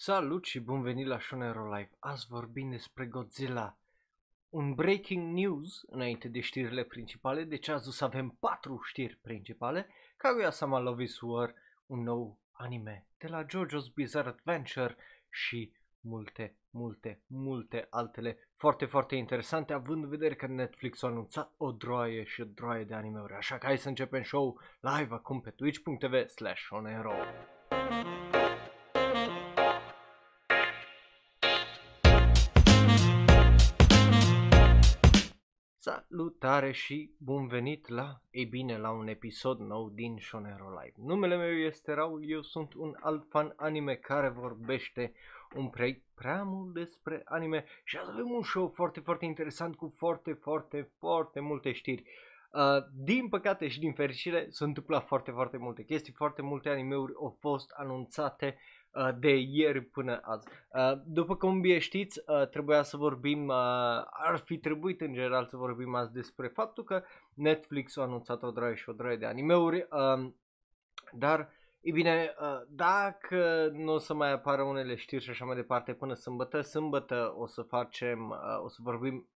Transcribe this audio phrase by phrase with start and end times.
[0.00, 1.90] Salut și bun venit la Shonero Live.
[1.98, 3.76] Azi vorbim despre Godzilla.
[4.48, 9.88] Un breaking news înainte de știrile principale, deci azi o să avem patru știri principale.
[10.16, 11.54] Kaguya-sama Love is War,
[11.86, 14.96] un nou anime de la JoJo's Bizarre Adventure
[15.30, 21.52] și multe, multe, multe altele foarte, foarte interesante, având în vedere că Netflix a anunțat
[21.56, 23.32] o droaie și o droaie de anime-uri.
[23.32, 27.12] Așa că hai să începem show live acum pe twitch.tv slash Shonero.
[35.88, 40.94] Salutare și bun venit la, ei bine, la un episod nou din Shonero Live.
[40.96, 45.12] Numele meu este Raul, eu sunt un alt fan anime care vorbește
[45.56, 49.92] un proiect prea mult despre anime și azi avem un show foarte, foarte interesant cu
[49.96, 52.04] foarte, foarte, foarte multe știri.
[52.52, 57.12] Uh, din păcate și din fericire s-au întâmplat foarte, foarte multe chestii, foarte multe animeuri
[57.16, 58.77] au fost anunțate uh,
[59.18, 60.46] de ieri până azi.
[60.72, 63.54] Uh, după cum bine știți, uh, trebuia să vorbim, uh,
[64.10, 67.02] ar fi trebuit în general să vorbim azi despre faptul că
[67.34, 70.30] Netflix a anunțat o draie și o draie de animeuri, uh,
[71.12, 75.56] dar E bine, uh, dacă nu o să mai apară unele știri și așa mai
[75.56, 79.28] departe până sâmbătă, sâmbătă o să facem, uh, o să vorbim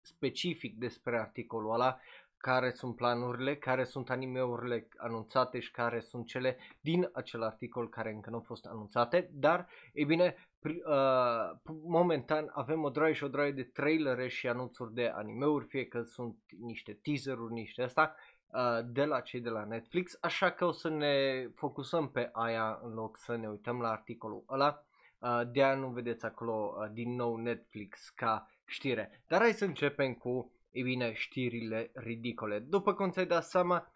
[0.00, 1.98] specific despre articolul ăla,
[2.40, 8.12] care sunt planurile, care sunt animeurile anunțate și care sunt cele din acel articol care
[8.12, 13.28] încă nu au fost anunțate, dar, e bine, uh, momentan avem o droaie și o
[13.28, 18.14] droaie de trailere și anunțuri de animeuri, fie că sunt niște teaser-uri, niște asta,
[18.46, 22.80] uh, de la cei de la Netflix, așa că o să ne focusăm pe aia
[22.82, 24.84] în loc să ne uităm la articolul ăla.
[25.18, 29.22] Uh, de aia nu vedeți acolo uh, din nou Netflix ca știre.
[29.26, 32.58] Dar hai să începem cu e bine, știrile ridicole.
[32.58, 33.92] După cum ți-ai dat seama,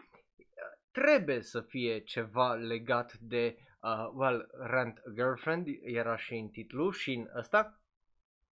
[0.91, 6.91] trebuie să fie ceva legat de, uh, well, Rent a Girlfriend, era și în titlu
[6.91, 7.81] și în ăsta.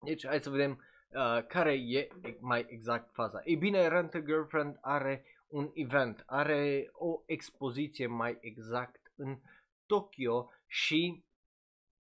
[0.05, 2.07] Deci hai să vedem uh, care e
[2.39, 3.41] mai exact faza.
[3.43, 9.39] Ei bine, Rent a Girlfriend are un event, are o expoziție mai exact în
[9.85, 11.23] Tokyo și,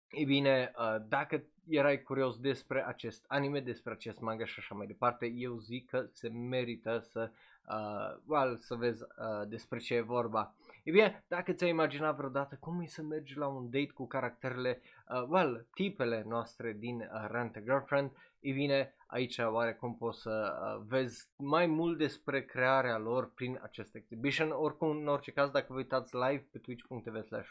[0.10, 4.88] ei bine, uh, dacă erai curios despre acest anime, despre acest manga și așa mai
[4.88, 7.32] departe, eu zic că se merită să,
[7.68, 10.56] uh, well, să vezi uh, despre ce e vorba.
[10.84, 14.82] E bine, dacă ți-ai imaginat vreodată cum e să mergi la un date cu caracterele,
[15.10, 20.54] uh, well, tipele noastre din uh, Rent a Girlfriend, e bine, aici oarecum poți să
[20.54, 24.52] uh, vezi mai mult despre crearea lor prin acest exhibition.
[24.52, 27.50] Oricum, în orice caz, dacă vă uitați live pe twitch.tv slash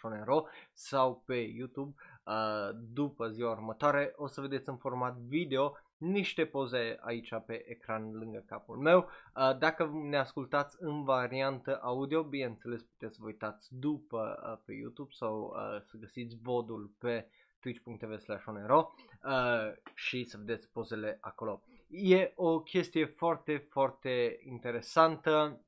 [0.72, 1.94] sau pe YouTube,
[2.28, 8.12] uh, după ziua următoare, o să vedeți în format video niște poze aici pe ecran
[8.12, 8.98] lângă capul meu.
[8.98, 14.72] Uh, dacă ne ascultați în variantă audio, bineînțeles puteți să vă uitați după uh, pe
[14.72, 17.28] YouTube sau uh, să găsiți vodul pe
[17.60, 21.62] twitch.tv slash onero uh, și să vedeți pozele acolo.
[21.88, 25.60] E o chestie foarte, foarte interesantă,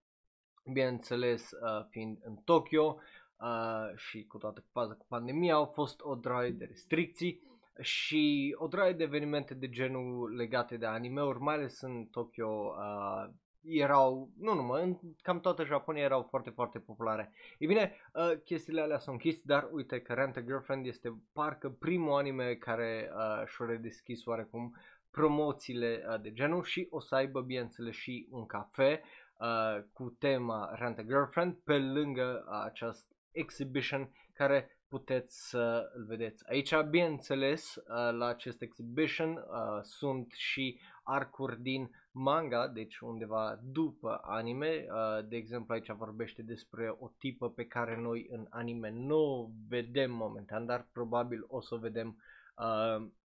[0.73, 2.99] bineînțeles uh, fiind în Tokyo
[3.41, 7.49] uh, și cu toată faza cu pandemia au fost o droaie de restricții
[7.81, 13.31] și o droaie de evenimente de genul legate de anime-uri, mai ales în Tokyo, uh,
[13.63, 17.33] erau, nu numai, în cam toată Japonia erau foarte, foarte populare.
[17.59, 21.71] E bine, uh, chestiile alea sunt închis, dar uite că Rent a Girlfriend este parcă
[21.71, 24.75] primul anime care uh, și-a redeschis oarecum
[25.11, 29.03] promoțiile uh, de genul și o să aibă, bineînțeles, și un cafe
[29.39, 36.05] uh, cu tema Rent a Girlfriend pe lângă uh, acest exhibition care puteți să îl
[36.05, 36.45] vedeți.
[36.49, 37.83] Aici, bineînțeles, uh,
[38.13, 44.87] la acest exhibition uh, sunt și arcuri din manga, deci undeva după anime.
[44.89, 49.49] Uh, de exemplu, aici vorbește despre o tipă pe care noi în anime nu o
[49.69, 52.17] vedem momentan, dar probabil o să o vedem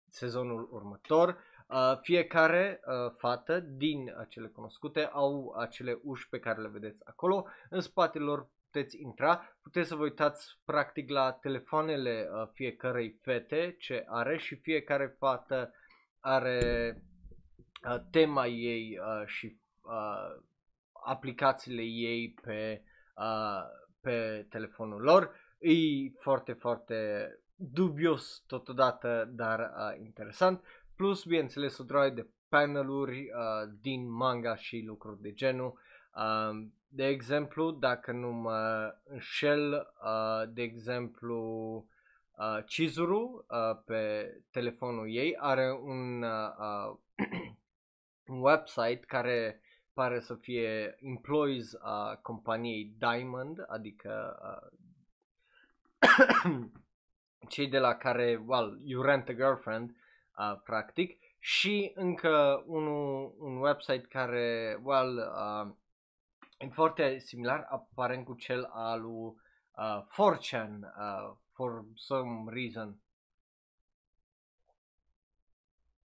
[0.09, 1.37] sezonul următor.
[1.67, 7.45] Uh, fiecare uh, fată din acele cunoscute au acele uși pe care le vedeți acolo.
[7.69, 13.75] În spatele lor puteți intra, puteți să vă uitați practic la telefoanele uh, fiecarei fete
[13.79, 15.73] ce are și fiecare fată
[16.19, 17.01] are
[17.89, 20.43] uh, tema ei uh, și uh,
[21.05, 22.83] aplicațiile ei pe,
[23.15, 23.63] uh,
[24.01, 25.35] pe telefonul lor.
[25.59, 25.71] E
[26.21, 30.63] foarte, foarte dubios totodată, dar uh, interesant.
[30.95, 35.79] Plus, bineînțeles, o droaie de paneluri uh, din manga și lucruri de genul.
[36.15, 41.39] Uh, de exemplu, dacă nu mă înșel, uh, de exemplu,
[42.37, 46.97] uh, Chizuru uh, pe telefonul ei are un, uh,
[48.25, 49.61] un website care
[49.93, 54.69] pare să fie employees a companiei Diamond, adică uh,
[57.49, 59.95] cei de la care, well, you rent a girlfriend,
[60.37, 62.85] uh, practic, și încă un,
[63.37, 65.73] un website care, well, uh,
[66.63, 69.33] e foarte similar, aparent cu cel al lui
[69.75, 72.97] uh, 4chan, uh, for some reason.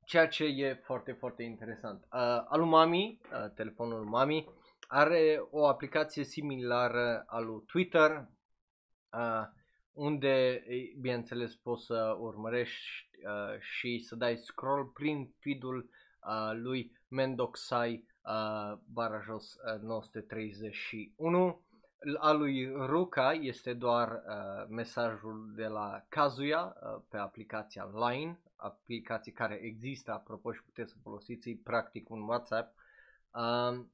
[0.05, 2.03] Ceea ce e foarte, foarte interesant.
[2.13, 4.49] Uh, alu Mami, uh, telefonul Mami,
[4.89, 8.29] are o aplicație similară a lui Twitter,
[9.13, 9.43] uh,
[9.93, 10.65] unde,
[11.01, 12.87] bineînțeles, poți să urmărești
[13.27, 21.63] uh, și să dai scroll prin feed-ul uh, lui Mendoxai uh, barajos uh, 931.
[22.19, 29.33] Al lui Ruka este doar uh, mesajul de la Kazuya uh, pe aplicația Line, aplicație
[29.33, 32.75] care există, apropo, și puteți să folosiți practic un WhatsApp.
[33.31, 33.85] Uh,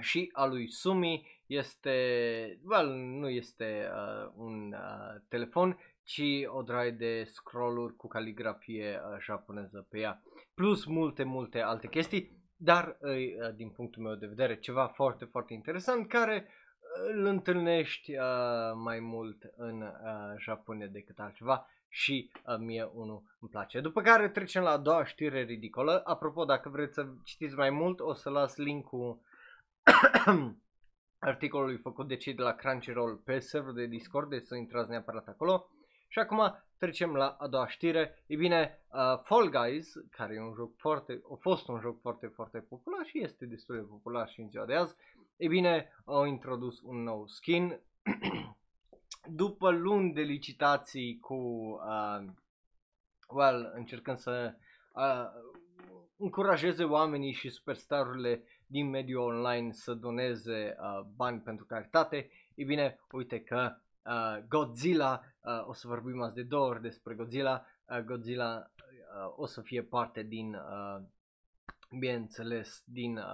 [0.00, 1.92] și a lui Sumi este,
[2.64, 9.18] well, nu este uh, un uh, telefon, ci o draie de scrolluri cu caligrafie uh,
[9.20, 10.22] japoneză pe ea.
[10.54, 15.52] Plus multe, multe alte chestii, dar uh, din punctul meu de vedere ceva foarte, foarte
[15.52, 16.68] interesant care uh,
[17.06, 18.22] îl întâlnești uh,
[18.74, 23.80] mai mult în uh, Japonia decât altceva și uh, mie unul îmi place.
[23.80, 26.02] După care trecem la a doua știre ridicolă.
[26.04, 29.20] Apropo, dacă vreți să citiți mai mult, o să las linkul
[31.18, 35.26] articolului făcut de cei de la Crunchyroll pe serverul de Discord, deci să intrați neapărat
[35.26, 35.70] acolo.
[36.08, 38.24] Și acum trecem la a doua știre.
[38.26, 42.26] E bine, uh, Fall Guys, care e un joc foarte, a fost un joc foarte,
[42.26, 44.94] foarte popular și este destul de popular și în ziua de azi,
[45.36, 47.80] e bine, au introdus un nou skin.
[49.42, 52.24] După luni de licitații cu, uh,
[53.28, 54.54] well, încercând să
[54.92, 55.24] uh,
[56.16, 63.00] încurajeze oamenii și superstarurile din mediul online să doneze uh, bani pentru caritate, e bine,
[63.10, 63.76] uite că
[64.08, 69.32] uh, Godzilla, uh, o să vorbim azi de două ori despre Godzilla, uh, Godzilla uh,
[69.36, 71.02] o să fie parte din, uh,
[71.98, 73.24] bineînțeles, din uh,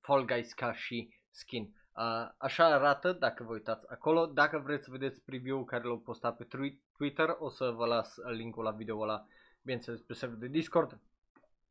[0.00, 1.74] Fall Guys ca și skin.
[1.96, 4.26] Uh, așa arată dacă vă uitați acolo.
[4.26, 6.46] Dacă vreți să vedeți preview care l-au postat pe
[6.96, 9.26] Twitter, o să vă las linkul la video ăla,
[9.62, 10.98] bineînțeles, pe serverul de Discord.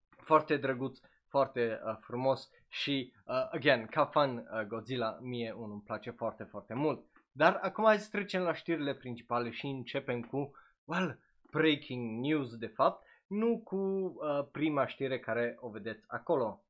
[0.09, 5.81] Foarte drăguț, foarte uh, frumos și, uh, again, ca fan uh, Godzilla, mie unul îmi
[5.81, 7.05] place foarte, foarte mult.
[7.37, 10.51] Dar acum hai să trecem la știrile principale și începem cu,
[10.85, 11.19] well,
[11.51, 16.63] breaking news de fapt, nu cu uh, prima știre care o vedeți acolo.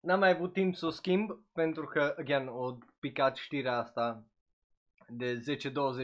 [0.00, 4.24] N-am mai avut timp să o schimb pentru că, again, o picat știrea asta
[5.08, 5.44] de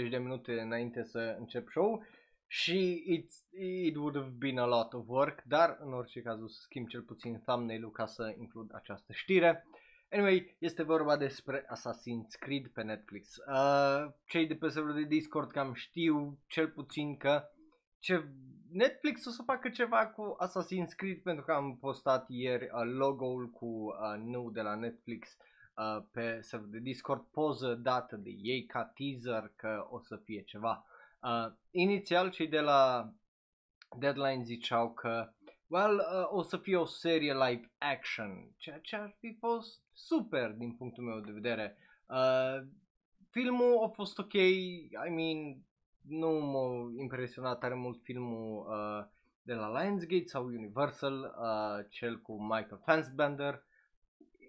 [0.06, 2.04] 10-20 de minute înainte să încep show
[2.46, 6.46] și it's, it would have been a lot of work, dar în orice caz o
[6.46, 9.66] să schimb cel puțin thumbnail-ul ca să includ această știre.
[10.10, 13.36] Anyway, este vorba despre Assassin's Creed pe Netflix.
[13.36, 17.48] Uh, cei de pe serverul de Discord cam știu cel puțin că
[17.98, 18.28] ce
[18.70, 23.50] Netflix o să facă ceva cu Assassin's Creed pentru că am postat ieri uh, logo-ul
[23.50, 25.36] cu uh, nou de la Netflix
[25.76, 30.42] uh, pe serverul de Discord, poză dată de ei ca teaser că o să fie
[30.42, 30.86] ceva.
[31.22, 33.12] Uh, inițial cei de la
[33.98, 35.32] Deadline ziceau că
[35.66, 40.52] well, uh, o să fie o serie live action, ceea ce ar fi fost super
[40.52, 41.76] din punctul meu de vedere.
[42.08, 42.66] Uh,
[43.30, 45.64] filmul a fost ok, I mean,
[46.08, 49.06] nu m-a impresionat tare mult filmul uh,
[49.42, 53.64] de la Lionsgate sau Universal, uh, cel cu Michael Fassbender.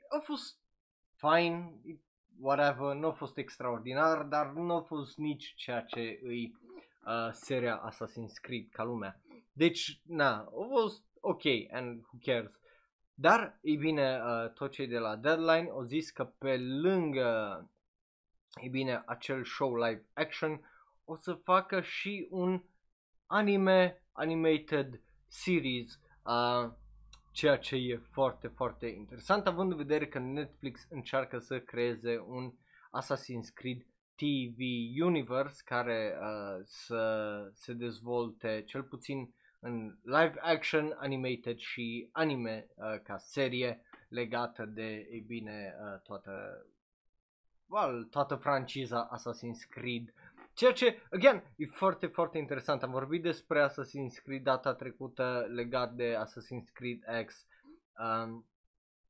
[0.10, 0.60] A fost
[1.16, 1.74] fine,
[2.40, 6.58] whatever, nu a fost extraordinar, dar nu a fost nici ceea ce îi
[7.06, 9.22] uh, seria Assassin's Creed ca lumea.
[9.54, 12.60] Deci, na, a fost ok, and who cares.
[13.20, 17.70] Dar, e bine, uh, tot cei de la Deadline au zis că pe lângă,
[18.62, 20.72] e bine, acel show live action,
[21.06, 22.64] o să facă și un
[23.26, 26.72] anime animated series, uh,
[27.32, 32.54] ceea ce e foarte, foarte interesant, având în vedere că Netflix încearcă să creeze un
[33.02, 34.60] Assassin's Creed TV
[35.04, 43.00] Universe care uh, să se dezvolte cel puțin în live action, animated și anime uh,
[43.04, 46.66] ca serie legată de, e bine, uh, toată,
[47.68, 50.14] well, toată franciza Assassin's Creed.
[50.54, 52.84] Ceea ce, again, e foarte, foarte interesant.
[52.84, 57.48] Am vorbit despre Assassin's Creed data trecută legat de Assassin's Creed X
[57.98, 58.46] um,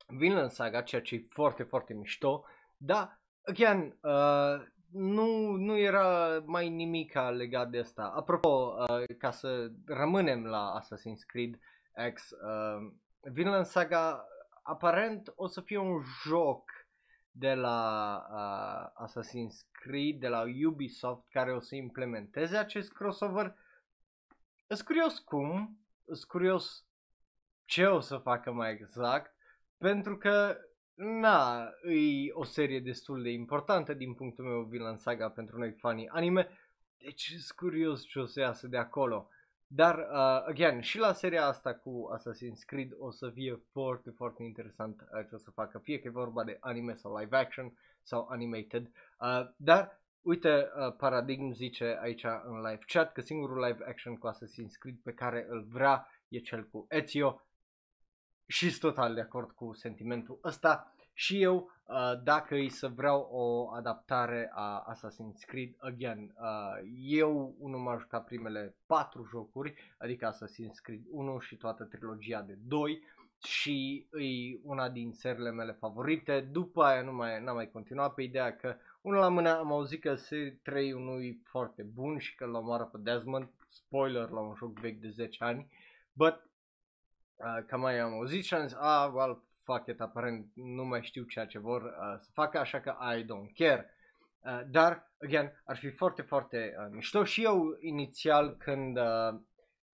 [0.07, 2.45] Vinland Saga, ceea ce e foarte, foarte mișto.
[2.77, 8.13] Da, again, uh, nu, nu era mai nimic legat de asta.
[8.15, 11.59] Apropo, uh, ca să rămânem la Assassin's Creed
[12.13, 12.91] X, uh,
[13.31, 14.27] Vinland Saga
[14.63, 16.71] aparent o să fie un joc
[17.31, 23.55] de la uh, Assassin's Creed, de la Ubisoft, care o să implementeze acest crossover.
[24.67, 26.85] Sunt curios cum, sunt curios
[27.65, 29.35] ce o să facă mai exact,
[29.77, 30.57] pentru că,
[30.97, 36.07] na, e o serie destul de importantă din punctul meu Villain Saga pentru noi fanii
[36.07, 36.49] anime,
[36.97, 39.29] deci sunt curios ce o să iasă de acolo.
[39.67, 44.43] Dar, uh, again, și la seria asta cu Assassin's Creed o să fie foarte, foarte
[44.43, 47.77] interesant uh, ce o să facă, fie că e vorba de anime sau live action
[48.01, 48.91] sau animated.
[49.19, 54.27] Uh, dar, uite, uh, Paradigm zice aici în live chat că singurul live action cu
[54.27, 57.41] Assassin's Creed pe care îl vrea e cel cu Ezio
[58.47, 60.91] și sunt total de acord cu sentimentul ăsta.
[61.13, 67.55] Și eu, uh, dacă îi să vreau o adaptare a Assassin's Creed, again, uh, eu
[67.59, 73.03] unul m-am jucat primele patru jocuri, adică Assassin's Creed 1 și toată trilogia de 2
[73.43, 76.39] și e una din serile mele favorite.
[76.51, 80.01] După aia nu mai, n-am mai continuat pe ideea că unul la mână am auzit
[80.01, 84.39] că se 3 nu e foarte bun și că l omoară pe Desmond, spoiler la
[84.39, 85.71] un joc vechi de 10 ani,
[86.13, 86.49] but
[87.37, 91.03] uh, cam mai am auzit și am zis, ah, well, fuck it, aparent nu mai
[91.03, 93.91] știu ceea ce vor uh, să facă, așa că I don't care.
[94.39, 99.39] Uh, dar, again, ar fi foarte, foarte uh, mișto și eu inițial când, uh,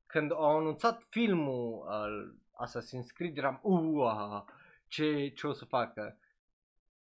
[0.05, 2.35] când au anunțat filmul uh,
[2.65, 4.43] Assassin's Creed eram, uh,
[4.87, 6.17] ce, ce o să facă.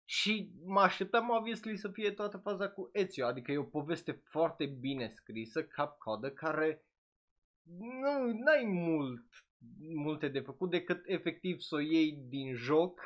[0.05, 4.65] Și mă așteptam, obviously, să fie toată faza cu Ezio, adică e o poveste foarte
[4.65, 6.83] bine scrisă, cap-codă, care
[7.79, 9.25] nu, n-ai mult
[9.93, 12.99] multe de făcut decât efectiv să o iei din joc,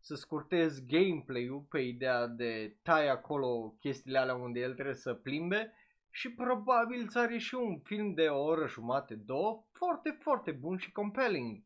[0.00, 5.72] să scurtezi gameplay-ul pe ideea de tai acolo chestiile alea unde el trebuie să plimbe
[6.10, 10.76] și probabil ți are și un film de o oră jumate, două, foarte, foarte bun
[10.76, 11.62] și compelling.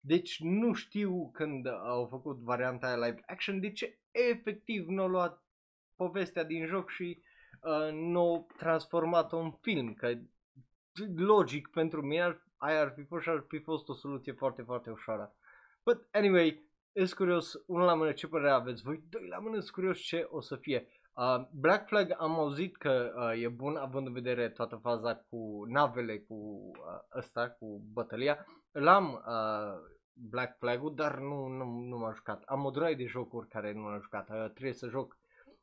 [0.00, 5.08] Deci nu știu când au făcut varianta aia live action, de ce efectiv nu au
[5.08, 5.42] luat
[5.96, 7.22] povestea din joc și
[7.62, 10.18] uh, nu au transformat-o în film, că
[11.16, 14.90] logic pentru mine aia ar fi fost și ar fi fost o soluție foarte, foarte
[14.90, 15.34] ușoară.
[15.84, 19.70] But anyway, e curios, unul la mână ce părere aveți voi, doi la mână sunt
[19.70, 20.88] curios ce o să fie.
[21.14, 25.64] Uh, Black Flag am auzit că uh, e bun având în vedere toată faza cu
[25.68, 28.46] navele, cu uh, ăsta, cu bătălia.
[28.72, 32.42] L-am uh, Black Flag-ul, dar nu, nu, nu m-am jucat.
[32.42, 34.28] Am o de jocuri care nu am jucat.
[34.28, 35.18] Uh, trebuie să joc,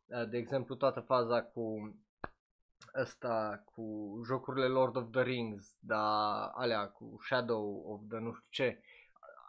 [0.05, 1.95] uh, de exemplu, toată faza cu
[3.01, 3.83] ăsta cu
[4.25, 8.79] jocurile Lord of the Rings, dar alea cu Shadow of the nu știu ce,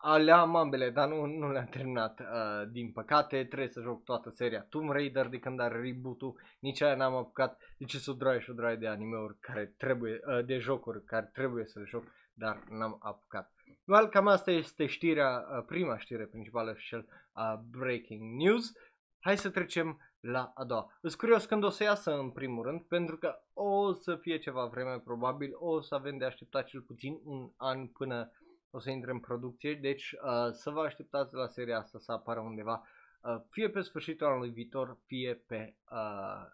[0.03, 4.31] alea am ambele, dar nu, nu le-am terminat, uh, din păcate, trebuie să joc toată
[4.31, 8.41] seria Tomb Raider de când are reboot-ul, nici aia n-am apucat, deci sunt o droaie
[8.41, 12.05] și o droaie de anime-uri care trebuie, uh, de jocuri care trebuie să le joc,
[12.35, 13.53] dar n-am apucat.
[13.87, 18.73] Well, cam asta este știrea, uh, prima știre principală și cel uh, breaking news.
[19.21, 20.93] Hai să trecem la a doua.
[21.01, 24.65] Îs curios când o să iasă în primul rând, pentru că o să fie ceva
[24.65, 28.31] vreme probabil, o să avem de așteptat cel puțin un an până
[28.71, 32.41] o să intre în producție, deci uh, să vă așteptați la seria asta să apară
[32.41, 32.83] undeva,
[33.21, 36.47] uh, fie pe sfârșitul anului viitor, fie pe uh,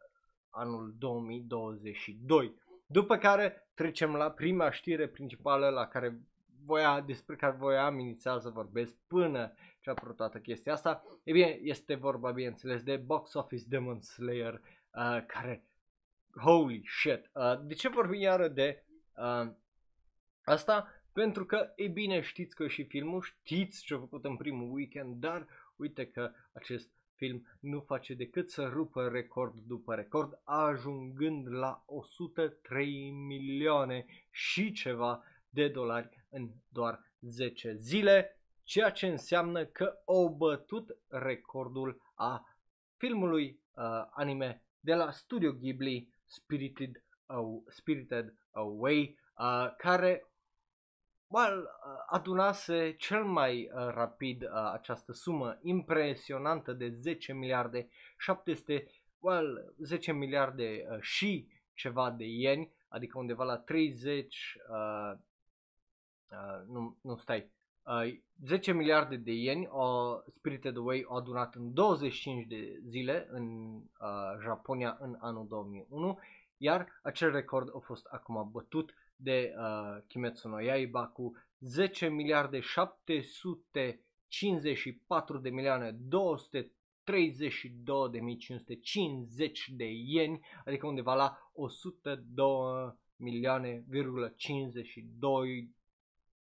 [0.51, 2.55] anul 2022.
[2.87, 6.21] După care trecem la prima știre principală la care
[6.65, 11.03] voia, despre care voiam inițial să vorbesc până ce a apărut toată chestia asta.
[11.25, 15.65] E bine, este vorba, bineînțeles, de Box Office Demon Slayer, uh, care,
[16.41, 18.85] holy shit, uh, de ce vorbim iară de
[19.17, 19.53] uh,
[20.45, 20.89] asta?
[21.13, 25.21] Pentru că, e bine, știți că și filmul, știți ce a făcut în primul weekend,
[25.21, 31.83] dar uite că acest film nu face decât să rupă record după record, ajungând la
[31.87, 40.29] 103 milioane și ceva de dolari în doar 10 zile ceea ce înseamnă că au
[40.29, 42.57] bătut recordul a
[42.97, 50.27] filmului uh, anime de la Studio Ghibli Spirited, uh, Spirited Away, uh, care
[51.27, 58.87] well, uh, adunase cel mai uh, rapid uh, această sumă impresionantă de 10 miliarde 700,
[59.19, 65.19] well, 10 miliarde uh, și ceva de ieni, adică undeva la 30, uh,
[66.33, 67.51] uh, nu, nu stai,
[67.85, 73.75] Uh, 10 miliarde de ieni uh, Spirited Away au adunat în 25 de zile în
[73.75, 73.81] uh,
[74.43, 76.19] Japonia în anul 2001,
[76.57, 82.61] iar acel record a fost acum bătut de uh, Kimetsu no Yaiba cu 10 miliarde
[82.61, 93.85] 754 de milioane 232 de 550 de ieni, adică undeva la 102 milioane,
[94.37, 95.71] 52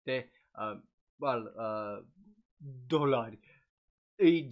[0.02, 0.80] de uh,
[1.16, 2.04] well, uh,
[2.86, 3.38] dolari.
[4.16, 4.48] E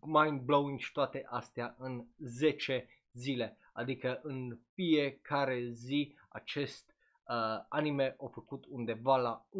[0.00, 3.56] mind-blowing și toate astea în 10 zile.
[3.72, 6.94] Adică în fiecare zi acest
[7.28, 9.52] uh, anime a făcut undeva la 1.05,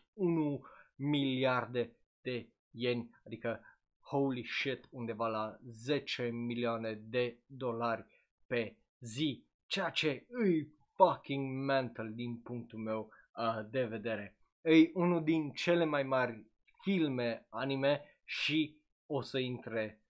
[0.95, 3.61] miliarde de ieni, adică
[3.99, 8.05] holy shit, undeva la 10 milioane de dolari
[8.47, 14.37] pe zi, ceea ce îi fucking mental din punctul meu uh, de vedere.
[14.61, 16.45] E unul din cele mai mari
[16.81, 20.01] filme anime și o să intre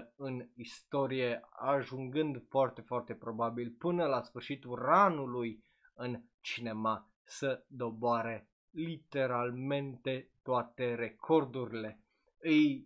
[0.00, 8.48] 100% în istorie, ajungând foarte, foarte probabil până la sfârșitul ranului în cinema să doboare
[8.70, 12.00] literalmente toate recordurile.
[12.40, 12.84] E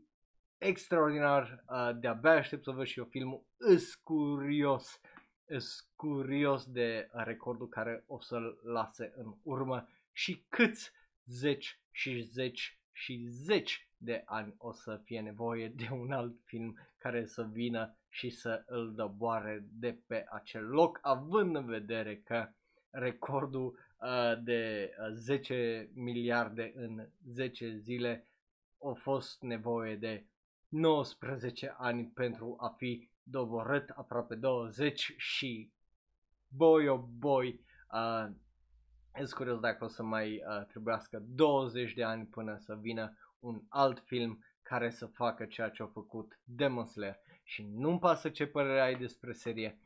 [0.58, 5.00] extraordinar, uh, de-abia aștept să văd și eu filmul, îs curios,
[5.48, 10.92] îs curios de recordul care o să-l lase în urmă și câți
[11.24, 16.78] zeci și zeci și zeci de ani o să fie nevoie de un alt film
[16.98, 22.48] care să vină și să îl doboare de pe acel loc, având în vedere că
[22.90, 28.26] recordul uh, de 10 uh, miliarde în 10 zile
[28.82, 30.26] a fost nevoie de
[30.68, 35.72] 19 ani pentru a fi doborât aproape 20 și
[36.48, 37.60] boy oh boy
[37.92, 38.26] uh,
[39.14, 43.62] sunt curios dacă o să mai uh, trebuiască 20 de ani până să vină un
[43.68, 47.18] alt film care să facă ceea ce a făcut Demon Slayer.
[47.42, 49.78] Și nu-mi pasă ce părere ai despre serie,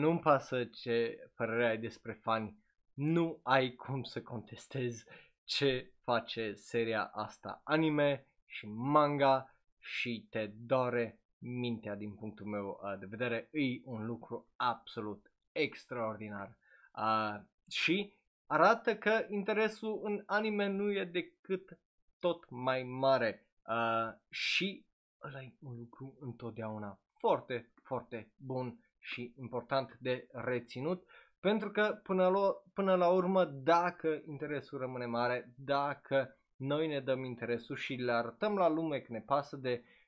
[0.00, 2.56] nu-mi pasă ce părere ai despre fani,
[2.94, 5.04] nu ai cum să contestezi
[5.44, 12.98] ce face seria asta anime și manga și te doare mintea din punctul meu uh,
[12.98, 13.48] de vedere.
[13.52, 16.56] E un lucru absolut extraordinar.
[16.96, 18.14] Uh, și
[18.46, 21.78] arată că interesul în anime nu e decât
[22.18, 24.86] tot mai mare uh, și
[25.22, 31.04] ăla e un lucru întotdeauna foarte, foarte bun și important de reținut
[31.40, 37.24] pentru că până la, până la urmă dacă interesul rămâne mare, dacă noi ne dăm
[37.24, 40.01] interesul și le arătăm la lume că ne pasă de uh,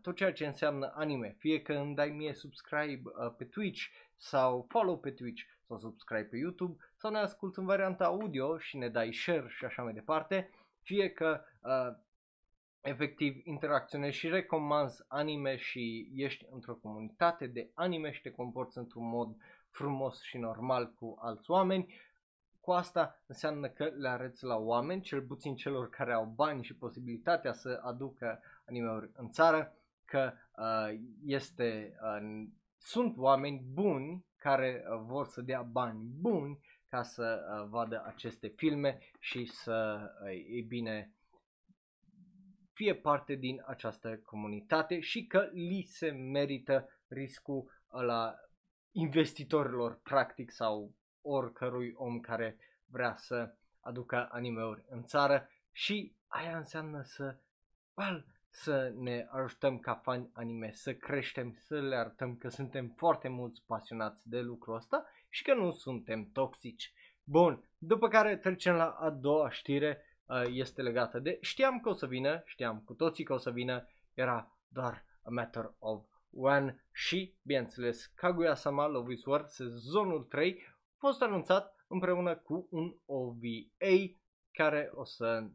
[0.00, 3.82] tot ceea ce înseamnă anime, fie că îmi dai mie subscribe uh, pe Twitch
[4.16, 8.76] sau follow pe Twitch sau subscribe pe YouTube sau ne asculti în varianta audio și
[8.76, 10.50] ne dai share și așa mai departe,
[10.82, 11.96] fie că uh,
[12.80, 19.08] efectiv interacționezi și recomanzi anime și ești într-o comunitate de anime și te comporți într-un
[19.08, 19.36] mod
[19.70, 21.94] frumos și normal cu alți oameni,
[22.60, 26.76] cu asta înseamnă că le arăți la oameni, cel puțin celor care au bani și
[26.76, 32.46] posibilitatea să aducă anime-uri în țară, că uh, este, uh,
[32.78, 38.48] sunt oameni buni care uh, vor să dea bani buni ca să uh, vadă aceste
[38.48, 41.14] filme și să, uh, e bine,
[42.72, 48.34] fie parte din această comunitate și că li se merită riscul la
[48.90, 55.48] investitorilor practic sau oricărui om care vrea să aducă animeuri în țară.
[55.72, 57.38] Și aia înseamnă să,
[57.94, 58.26] well,
[58.62, 63.64] să ne ajutăm ca fani anime, să creștem, să le arătăm că suntem foarte mulți
[63.66, 66.92] pasionați de lucrul ăsta și că nu suntem toxici.
[67.24, 71.92] Bun, după care trecem la a doua știre, uh, este legată de știam că o
[71.92, 76.84] să vină, știam cu toții că o să vină, era doar a matter of when
[76.92, 84.16] și, bineînțeles, Kaguya-sama Love is War, sezonul 3, a fost anunțat împreună cu un OVA
[84.52, 85.48] care o să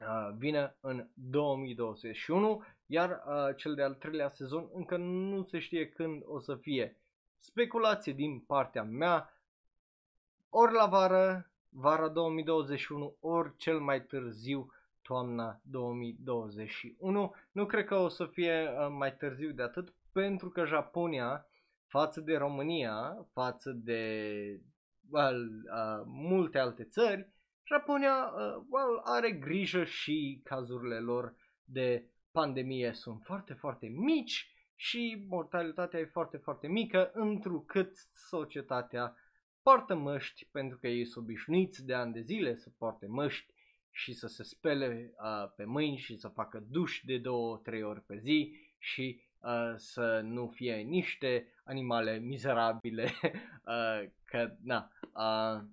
[0.00, 6.22] uh, vină în 2021, iar uh, cel de-al treilea sezon încă nu se știe când
[6.26, 6.96] o să fie.
[7.36, 9.32] Speculație din partea mea,
[10.50, 17.34] ori la vară, vara 2021, ori cel mai târziu toamna 2021.
[17.52, 21.46] Nu cred că o să fie uh, mai târziu de atât, pentru că Japonia,
[21.86, 24.12] față de România, față de
[25.10, 27.28] well, uh, multe alte țări,
[27.68, 32.92] Japonia uh, well, are grijă și cazurile lor de pandemie.
[32.92, 39.16] Sunt foarte, foarte mici și mortalitatea e foarte, foarte mică, întrucât societatea
[39.62, 43.54] poartă măști pentru că ei sunt obișnuiți de ani de zile să poarte măști
[43.90, 48.00] și să se spele uh, pe mâini și să facă duș de două, trei ori
[48.00, 55.68] pe zi și uh, să nu fie niște animale mizerabile, uh, că na, uh,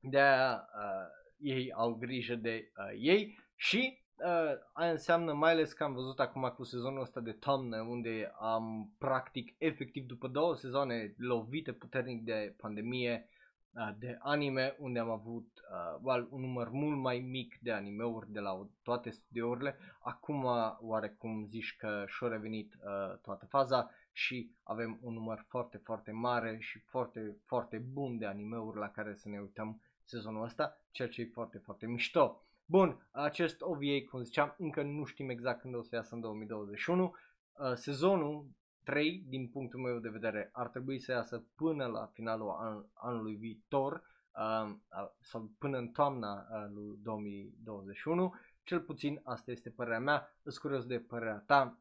[0.00, 5.84] de-aia uh, ei au grijă de uh, ei și uh, aia înseamnă mai ales că
[5.84, 11.14] am văzut acum cu sezonul ăsta de toamnă unde am practic efectiv după două sezoane
[11.16, 13.28] lovite puternic de pandemie
[13.72, 18.32] uh, de anime, unde am avut uh, well, un număr mult mai mic de animeuri
[18.32, 19.76] de la toate studiourile.
[20.00, 20.44] Acum,
[20.80, 26.56] oarecum zici că și-a revenit uh, toată faza și avem un număr foarte, foarte mare
[26.58, 31.20] și foarte, foarte bun de animeuri la care să ne uităm sezonul ăsta, ceea ce
[31.20, 32.44] e foarte, foarte mișto.
[32.64, 37.04] Bun, acest OVA, cum ziceam, încă nu știm exact când o să iasă în 2021.
[37.52, 38.48] Uh, sezonul
[38.84, 43.34] 3, din punctul meu de vedere, ar trebui să iasă până la finalul an, anului
[43.34, 44.02] viitor
[44.34, 44.74] uh,
[45.20, 48.34] sau până în toamna uh, lui 2021.
[48.62, 51.78] Cel puțin asta este părerea mea, îs curios de părerea ta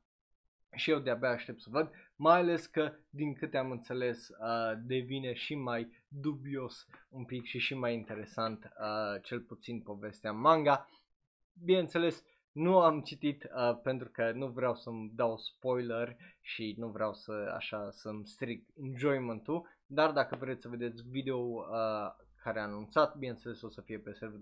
[0.76, 5.34] și eu de-abia aștept să văd, mai ales că, din câte am înțeles, uh, devine
[5.34, 10.90] și mai dubios un pic și și mai interesant, uh, cel puțin povestea manga.
[11.64, 17.14] Bineînțeles, nu am citit uh, pentru că nu vreau să-mi dau spoiler și nu vreau
[17.14, 21.66] să așa să-mi stric enjoyment-ul, dar dacă vreți să vedeți video uh,
[22.44, 24.40] care a anunțat, bineînțeles o să fie pe server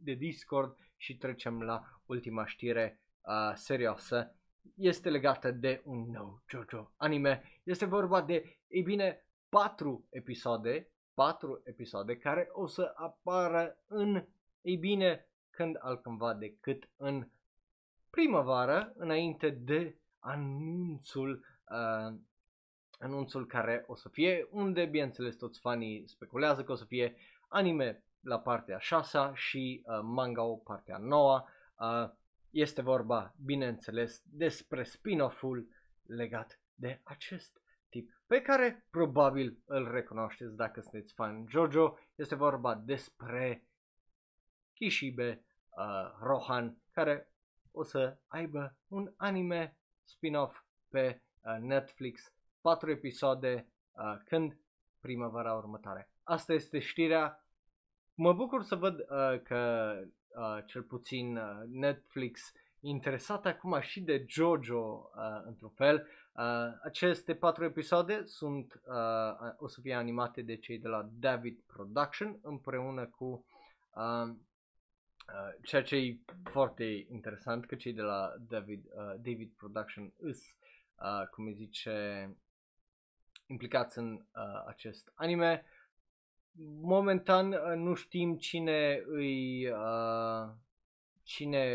[0.00, 4.34] de Discord și trecem la ultima știre uh, serioasă
[4.74, 7.42] este legată de un nou JoJo anime.
[7.62, 14.24] Este vorba de, ei bine, patru episoade, patru episoade care o să apară în,
[14.60, 17.28] ei bine, când altcândva decât în
[18.10, 22.18] primăvară, înainte de anunțul, uh,
[22.98, 27.16] anunțul care o să fie, unde, bineînțeles, toți fanii speculează că o să fie
[27.48, 31.44] anime la partea 6 și uh, manga o partea 9.
[31.78, 32.10] Uh,
[32.60, 35.68] este vorba, bineînțeles, despre spin-off-ul
[36.06, 41.98] legat de acest tip, pe care probabil îl recunoașteți dacă sunteți fan Jojo.
[42.14, 43.68] Este vorba despre
[44.72, 47.32] Kishibe uh, Rohan, care
[47.70, 54.58] o să aibă un anime spin-off pe uh, Netflix, 4 episoade, uh, când
[55.00, 56.10] primăvara următoare.
[56.22, 57.46] Asta este știrea.
[58.14, 59.92] Mă bucur să văd uh, că
[60.36, 66.06] uh, cel puțin uh, Netflix interesat acum și de JoJo uh, într-un fel.
[66.36, 71.58] Uh, aceste patru episoade sunt uh, o să fie animate de cei de la David
[71.66, 73.46] Production împreună cu
[73.94, 74.28] uh,
[75.28, 80.38] uh, ceea ce e foarte interesant că cei de la David, uh, David Production îs,
[80.96, 82.30] uh, cum îi zice,
[83.46, 85.64] implicați în uh, acest anime.
[86.80, 90.48] Momentan uh, nu știm cine îi uh,
[91.22, 91.66] cine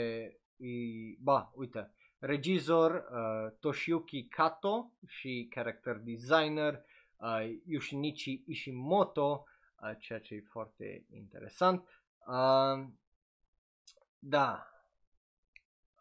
[0.57, 6.83] îi, ba, uite, regizor uh, Toshiyuki Kato și character designer
[7.17, 9.45] uh, Yoshinichi Ishimoto,
[9.81, 11.87] uh, ceea ce e foarte interesant.
[12.27, 12.87] Uh,
[14.19, 14.67] da,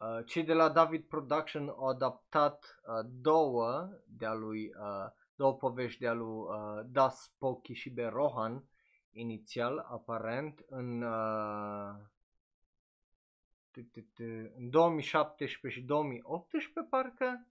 [0.00, 5.10] uh, cei de la David Production au adaptat uh, două de-a lui, uh,
[5.40, 8.64] două povești de-a lui uh, Das Pokishibe Rohan,
[9.11, 11.94] inițial, aparent, în uh,
[14.57, 17.46] în 2017 și 2018 parcă,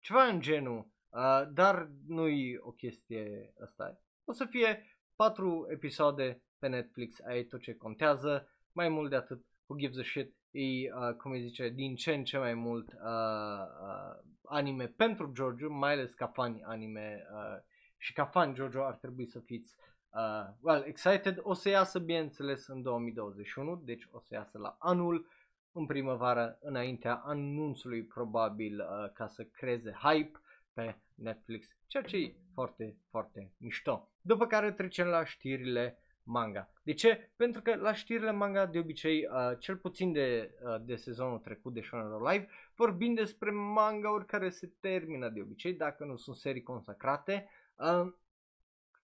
[0.00, 4.00] ceva în genul, uh, dar nu-i o chestie asta.
[4.24, 9.44] O să fie patru episoade pe Netflix, ai tot ce contează, mai mult de atât,
[9.66, 12.92] who gives a shit, e, uh, cum îi zice, din ce în ce mai mult
[12.92, 17.62] uh, uh, anime pentru Jojo, mai ales ca fani anime uh,
[17.96, 19.76] și ca fan Jojo ar trebui să fiți
[20.10, 21.38] uh, well, excited.
[21.42, 25.28] O să iasă, bineînțeles, în 2021, deci o să iasă la anul
[25.72, 30.40] în primăvară înaintea anunțului probabil uh, ca să creeze hype
[30.72, 34.08] pe Netflix, ceea ce e foarte, foarte mișto.
[34.20, 36.70] După care trecem la știrile manga.
[36.82, 37.30] De ce?
[37.36, 41.72] Pentru că la știrile manga de obicei, uh, cel puțin de, uh, de sezonul trecut
[41.74, 46.62] de Shonen Live, vorbim despre mangauri care se termină de obicei, dacă nu sunt serii
[46.62, 48.12] consacrate, uh,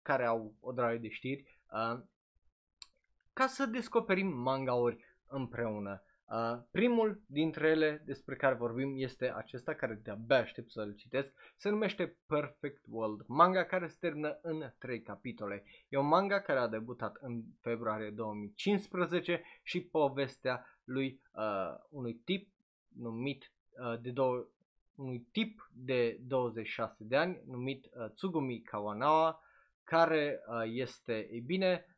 [0.03, 2.01] care au o draie de știri, uh,
[3.33, 6.03] ca să descoperim mangauri împreună.
[6.25, 11.33] Uh, primul dintre ele despre care vorbim este acesta care de-abia aștept să-l citesc.
[11.57, 15.65] Se numește Perfect World, manga care se termină în 3 capitole.
[15.89, 22.53] E un manga care a debutat în februarie 2015 și povestea lui uh, unui tip
[22.89, 24.49] numit uh, de două
[24.95, 29.41] unui tip de 26 de ani numit uh, Tsugumi Kawanawa
[29.85, 31.94] care uh, este, ei bine,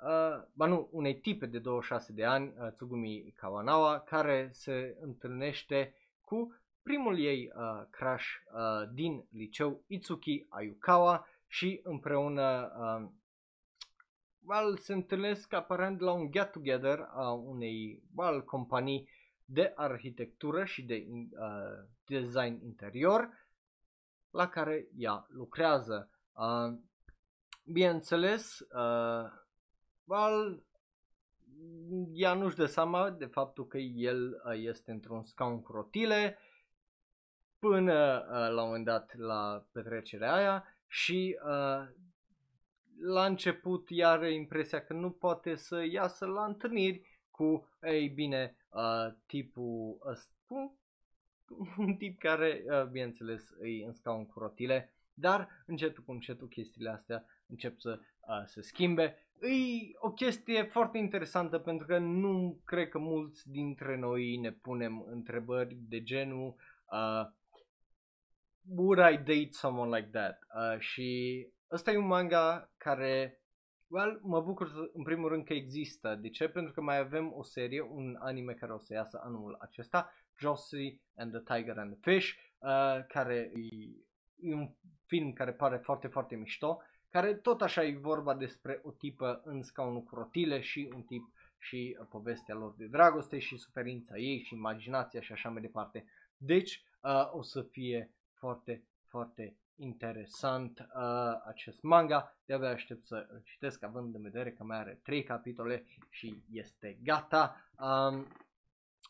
[0.00, 5.94] uh, ba nu, unei tipe de 26 de ani, uh, Tsugumi Kawanawa, care se întâlnește
[6.20, 13.08] cu primul ei uh, crush uh, din liceu, Itsuki Ayukawa, și împreună uh,
[14.44, 19.08] well, se întâlnesc aparent la un get-together a unei well, companii
[19.44, 23.28] de arhitectură și de uh, design interior
[24.30, 26.10] la care ea lucrează.
[26.32, 26.78] Uh,
[27.64, 29.30] bineînțeles, uh,
[30.08, 30.62] well,
[32.12, 36.38] ea nu-și dă seama de faptul că el uh, este într-un scaun cu rotile
[37.58, 41.88] până uh, la un moment dat la petrecerea aia și uh,
[43.00, 48.56] la început ea are impresia că nu poate să iasă la întâlniri cu, ei bine,
[48.68, 50.72] uh, tipul ăsta,
[51.78, 56.90] un tip care, uh, bineînțeles, îi în scaun cu rotile, dar încetul cu încetul chestiile
[56.90, 59.27] astea încep să uh, se schimbe.
[59.40, 65.04] E o chestie foarte interesantă pentru că nu cred că mulți dintre noi ne punem
[65.10, 66.54] întrebări de genul
[66.92, 67.26] uh,
[68.70, 70.38] Would I date someone like that?
[70.54, 73.42] Uh, și ăsta e un manga care
[73.90, 76.14] Well, mă bucur în primul rând că există.
[76.14, 76.48] De ce?
[76.48, 81.00] Pentru că mai avem o serie, un anime care o să iasă anul acesta, Josie
[81.16, 84.70] and the Tiger and the Fish, uh, care e, e un
[85.06, 89.62] film care pare foarte, foarte mișto, care tot așa e vorba despre o tipă în
[89.62, 94.42] scaunul cu rotile și un tip și uh, povestea lor de dragoste și suferința ei
[94.42, 96.04] și imaginația și așa mai departe.
[96.36, 102.38] Deci uh, o să fie foarte, foarte interesant uh, acest manga.
[102.44, 106.98] De-abia aștept să îl citesc având în vedere că mai are 3 capitole și este
[107.02, 107.70] gata.
[107.78, 108.26] Um,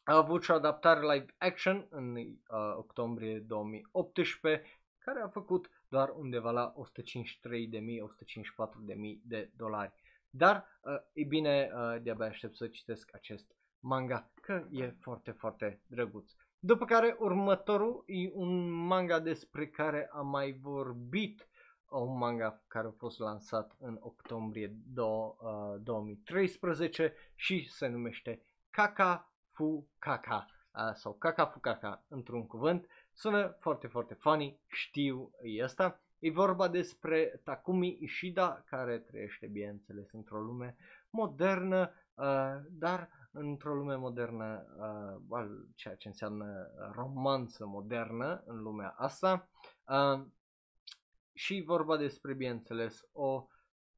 [0.05, 2.35] a avut și o adaptare live action în uh,
[2.77, 4.65] octombrie 2018
[4.99, 9.93] care a făcut doar undeva la 153.000-154.000 de dolari.
[10.31, 15.83] Dar, uh, e bine, uh, de-abia aștept să citesc acest manga, că e foarte, foarte
[15.87, 16.33] drăguț.
[16.59, 21.49] După care următorul e un manga despre care am mai vorbit,
[21.91, 29.33] un manga care a fost lansat în octombrie do, uh, 2013 și se numește Kaka
[29.51, 32.87] Fu Kaka uh, sau Kaka Fu Kaka într-un cuvânt.
[33.21, 36.03] Sună foarte, foarte funny, știu e asta.
[36.19, 40.77] E vorba despre Takumi Ishida care trăiește, bineînțeles, într-o lume
[41.11, 44.67] modernă, uh, dar într-o lume modernă,
[45.29, 49.49] uh, ceea ce înseamnă romanță modernă în lumea asta.
[49.87, 50.27] Uh,
[51.35, 53.47] și vorba despre, bineînțeles, o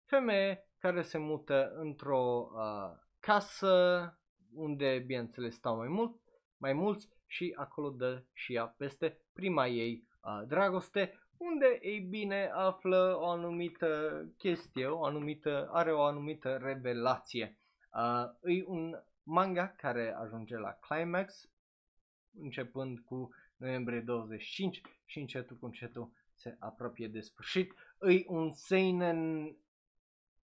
[0.04, 4.04] femeie care se mută într-o uh, casă
[4.52, 6.20] unde, bineînțeles, stau mai mult,
[6.56, 12.50] mai mulți și acolo dă și ea peste prima ei uh, dragoste, unde, ei bine,
[12.54, 17.56] află o anumită chestie, o anumită, are o anumită revelație.
[17.94, 21.50] Uh, e un manga care ajunge la climax
[22.40, 27.74] începând cu noiembrie 25 și încetul cu încetul se apropie de sfârșit.
[28.00, 29.50] E un seinen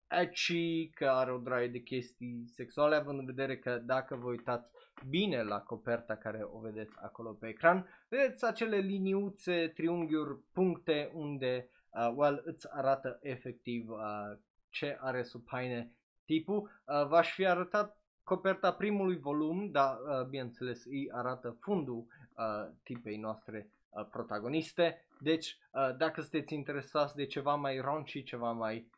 [0.07, 4.69] ecchi, că are o draie de chestii sexuale, având în vedere că dacă vă uitați
[5.09, 11.69] bine la coperta care o vedeți acolo pe ecran, vedeți acele liniuțe, triunghiuri, puncte unde
[11.89, 14.37] uh, well, îți arată efectiv uh,
[14.69, 15.91] ce are sub haine
[16.25, 16.69] tipul.
[16.85, 22.05] Uh, v-aș fi arătat coperta primului volum, dar uh, bineînțeles îi arată fundul
[22.37, 25.05] uh, tipei noastre uh, protagoniste.
[25.19, 28.89] Deci, uh, dacă sunteți interesați de ceva mai raunchy, ceva mai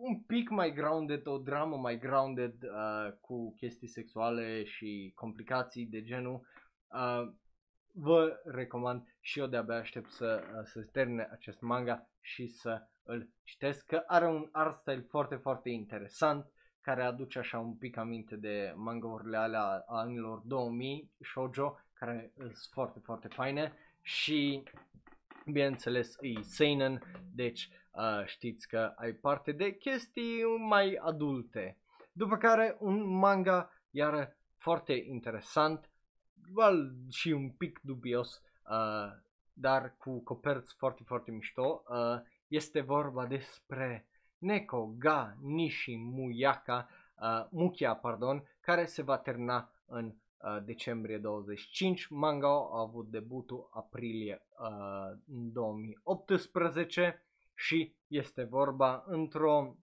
[0.00, 6.02] un pic mai grounded, o dramă mai grounded uh, cu chestii sexuale și complicații de
[6.02, 6.46] genul,
[6.88, 7.32] uh,
[7.92, 13.28] vă recomand și eu de-abia aștept să, uh, să termine acest manga și să îl
[13.42, 16.46] citesc, că are un art style foarte, foarte interesant
[16.80, 22.56] care aduce așa un pic aminte de mangaurile alea a anilor 2000, shoujo, care sunt
[22.72, 24.62] foarte, foarte faine și
[25.52, 27.02] bineînțeles e seinen,
[27.34, 31.78] deci uh, știți că ai parte de chestii mai adulte.
[32.12, 35.90] După care un manga iar foarte interesant,
[36.54, 39.12] well, și un pic dubios, uh,
[39.52, 41.82] dar cu coperți foarte, foarte mișto.
[41.88, 44.06] Uh, este vorba despre
[44.38, 46.88] Neko ga Nishi Muyaka,
[47.20, 50.12] uh, Mukia, pardon, care se va termina în uh,
[50.64, 52.06] decembrie 25.
[52.08, 57.22] Manga a avut debutul aprilie uh, 2018
[57.54, 59.76] și este vorba într-o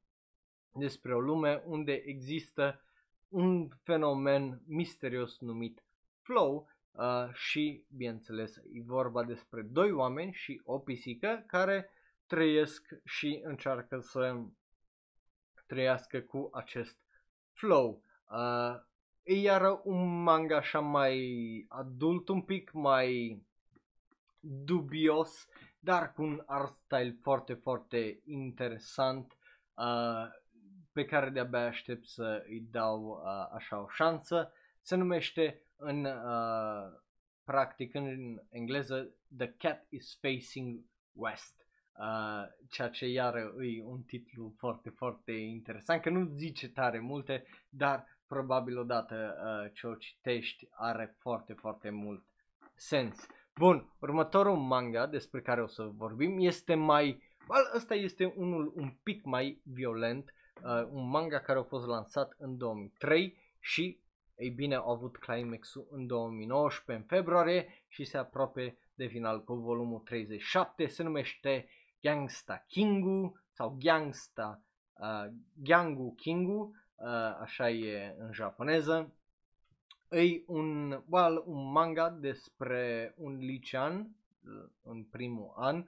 [0.71, 2.81] despre o lume unde există
[3.27, 5.83] un fenomen misterios numit
[6.21, 11.89] flow uh, și, bineînțeles, e vorba despre doi oameni și o pisică care
[12.25, 14.41] trăiesc și încearcă să
[15.65, 16.99] trăiască cu acest
[17.51, 18.01] flow.
[18.31, 18.75] Uh,
[19.25, 23.41] e iar un manga așa mai adult, un pic mai
[24.39, 25.47] dubios,
[25.79, 29.37] dar cu un art style foarte, foarte interesant
[29.73, 30.27] uh,
[30.91, 34.51] pe care de-abia aștept să îi dau uh, așa o șansă.
[34.81, 37.01] Se numește în uh,
[37.43, 41.65] practic în engleză The Cat is Facing West
[41.99, 47.45] uh, ceea ce iară e un titlu foarte, foarte interesant, că nu zice tare multe,
[47.69, 52.25] dar probabil odată uh, ce o citești are foarte, foarte mult
[52.75, 53.27] sens.
[53.55, 57.23] Bun, următorul manga despre care o să vorbim este mai...
[57.47, 60.33] Well, ăsta este unul un pic mai violent,
[60.63, 63.99] uh, un manga care a fost lansat în 2003 și,
[64.35, 69.53] ei bine, a avut climax-ul în 2019, în februarie și se aproape de final cu
[69.53, 71.69] volumul 37, se numește
[72.01, 74.61] Gangsta Kingu sau Gangsta
[74.93, 75.33] uh,
[75.63, 76.84] Gyangu Kingu, uh,
[77.39, 79.13] așa e în japoneză.
[80.09, 85.85] E un, well, un manga despre un licean uh, în primul an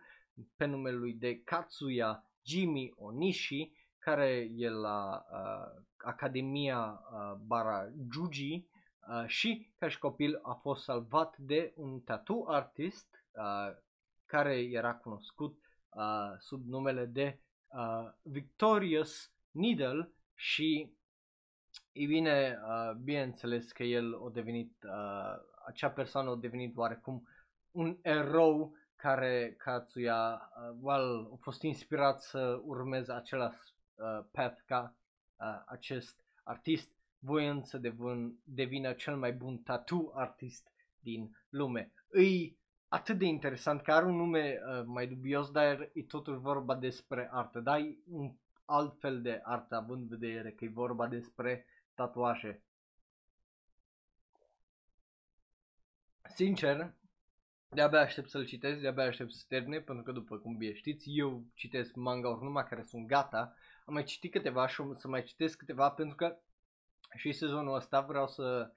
[0.56, 6.80] pe numele lui de Katsuya Jimmy Onishi care e la uh, Academia
[7.12, 13.76] uh, Barajuji uh, și ca și copil a fost salvat de un tattoo artist uh,
[14.26, 16.04] care era cunoscut uh,
[16.40, 20.97] sub numele de uh, Victorious Needle și
[21.98, 25.36] e bine, uh, bineînțeles că el a devenit, uh,
[25.68, 27.28] acea persoană a devenit oarecum
[27.72, 33.62] un erou care Katsuya, uh, well, a fost inspirat să urmeze același
[33.96, 34.96] uh, path ca
[35.40, 41.92] uh, acest artist, voiând să devin, devină cel mai bun tattoo artist din lume.
[42.08, 42.58] Îi
[42.88, 47.30] atât de interesant, că are un nume uh, mai dubios, dar e totuși vorba despre
[47.32, 47.60] artă.
[47.60, 48.32] Dai un
[48.66, 51.66] alt fel de artă, având în vedere că e vorba despre
[51.98, 52.62] tatuaje.
[56.36, 56.94] Sincer,
[57.70, 61.44] de-abia aștept să-l citesc, de-abia aștept să termine, pentru că după cum bine știți, eu
[61.54, 63.56] citesc manga-uri numai care sunt gata.
[63.86, 66.38] Am mai citit câteva și o să mai citesc câteva pentru că
[67.16, 68.72] și sezonul ăsta vreau să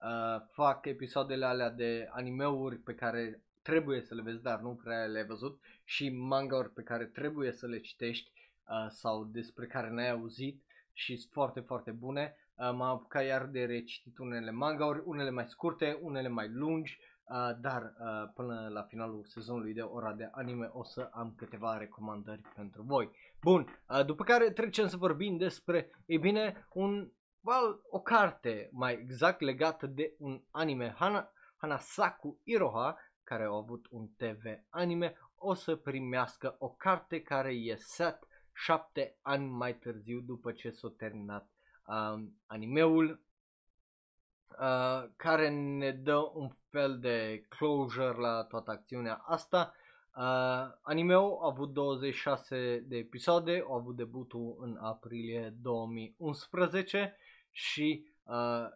[0.00, 5.04] uh, fac episoadele alea de animeuri pe care trebuie să le vezi, dar nu prea
[5.04, 8.32] le-ai văzut și manga-uri pe care trebuie să le citești
[8.68, 10.62] uh, sau despre care n-ai auzit
[10.92, 12.36] și sunt foarte, foarte bune.
[12.58, 17.50] Uh, m-am apucat iar de recitit unele manga-uri, unele mai scurte, unele mai lungi, uh,
[17.60, 22.42] dar uh, până la finalul sezonului de ora de anime o să am câteva recomandări
[22.54, 23.10] pentru voi.
[23.40, 28.92] Bun, uh, după care trecem să vorbim despre, e bine, un, well, o carte mai
[28.92, 35.54] exact legată de un anime, Hana, Hanasaku Iroha, care au avut un TV anime, o
[35.54, 38.18] să primească o carte care e set
[38.52, 41.50] șapte ani mai târziu după ce s-a terminat
[41.86, 43.20] um, animeul
[44.60, 49.74] uh, care ne dă un fel de closure la toată acțiunea asta.
[50.16, 50.22] Uh,
[50.82, 57.16] animeul a avut 26 de episoade, a avut debutul în aprilie 2011
[57.50, 58.66] și uh,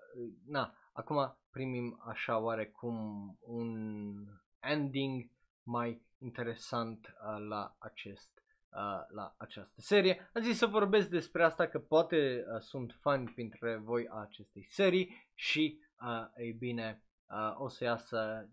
[0.46, 4.14] na, acum primim așa oarecum un
[4.60, 5.30] ending
[5.62, 8.39] mai interesant uh, la acest uh,
[9.08, 10.30] la această serie.
[10.32, 14.64] Am zis să vorbesc despre asta că poate uh, sunt fani printre voi a acestei
[14.68, 18.48] serii și uh, ei bine uh, o să iasă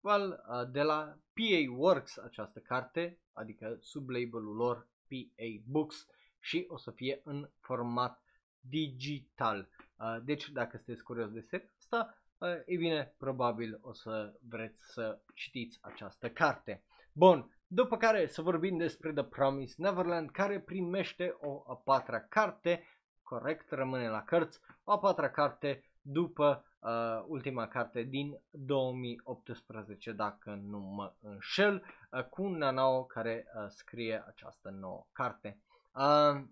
[0.00, 6.06] well, uh, de la PA Works această carte, adică sub labelul lor PA Books
[6.40, 8.22] și o să fie în format
[8.60, 9.68] digital.
[9.98, 14.92] Uh, deci dacă sunteți curios de seria asta, uh, ei bine, probabil o să vreți
[14.92, 16.84] să citiți această carte.
[17.12, 22.84] Bun, după care să vorbim despre The Promised Neverland, care primește o a patra carte,
[23.22, 30.60] corect, rămâne la cărți, o a patra carte după uh, ultima carte din 2018, dacă
[30.62, 35.58] nu mă înșel, uh, cu Nanao care uh, scrie această nouă carte.
[35.92, 36.42] Uh,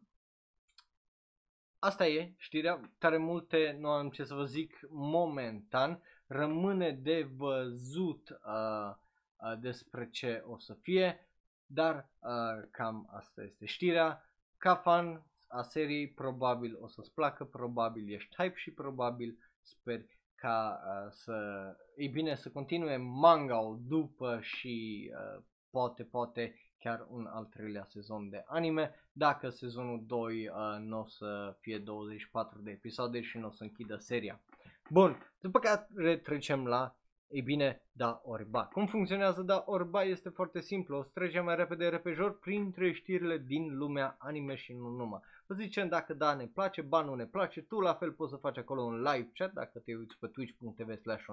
[1.79, 8.29] asta e știrea, tare multe nu am ce să vă zic momentan, rămâne de văzut
[8.31, 9.01] uh,
[9.43, 11.27] uh, despre ce o să fie,
[11.67, 14.25] dar uh, cam asta este știrea.
[14.57, 20.81] Ca fan a seriei, probabil o să-ți placă, probabil ești hype și probabil sper ca
[20.85, 21.37] uh, să,
[21.97, 28.29] e bine, să continue manga după și uh, poate, poate chiar un al treilea sezon
[28.29, 33.47] de anime, dacă sezonul 2 uh, nu o să fie 24 de episoade și nu
[33.47, 34.41] o să închidă seria.
[34.91, 36.97] Bun, după care trecem la
[37.33, 38.65] ei bine, da orba.
[38.65, 40.97] Cum funcționează da orba este foarte simplu.
[40.97, 45.21] O să trecem mai repede repejor printre știrile din lumea anime și nu numai.
[45.47, 48.37] Vă zicem dacă da ne place, ba nu ne place, tu la fel poți să
[48.37, 51.25] faci acolo un live chat dacă te uiți pe twitch.tv slash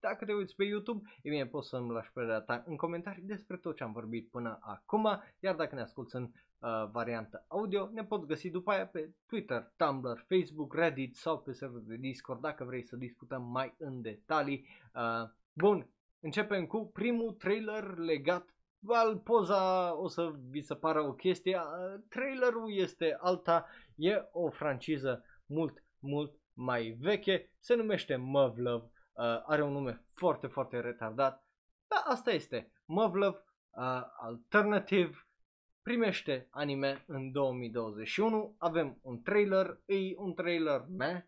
[0.00, 3.56] Dacă te uiți pe YouTube, e bine poți să-mi lași părerea ta în comentarii despre
[3.56, 8.04] tot ce am vorbit până acum, iar dacă ne asculti în uh, variantă audio, ne
[8.04, 12.64] poți găsi după aia pe Twitter, Tumblr, Facebook, Reddit sau pe serverul de Discord dacă
[12.64, 14.66] vrei să discutăm mai în detalii.
[14.94, 15.88] Uh, bun,
[16.20, 18.54] începem cu primul trailer legat.
[18.78, 21.60] Val, poza o să vi se pară o chestie,
[22.08, 29.62] trailerul este alta, e o franciză mult, mult mai veche, se numește Mavlove, uh, are
[29.62, 31.46] un nume foarte, foarte retardat,
[31.88, 35.25] dar asta este, Mavlove uh, Alternative
[35.86, 41.26] primește anime în 2021, avem un trailer, e un trailer me,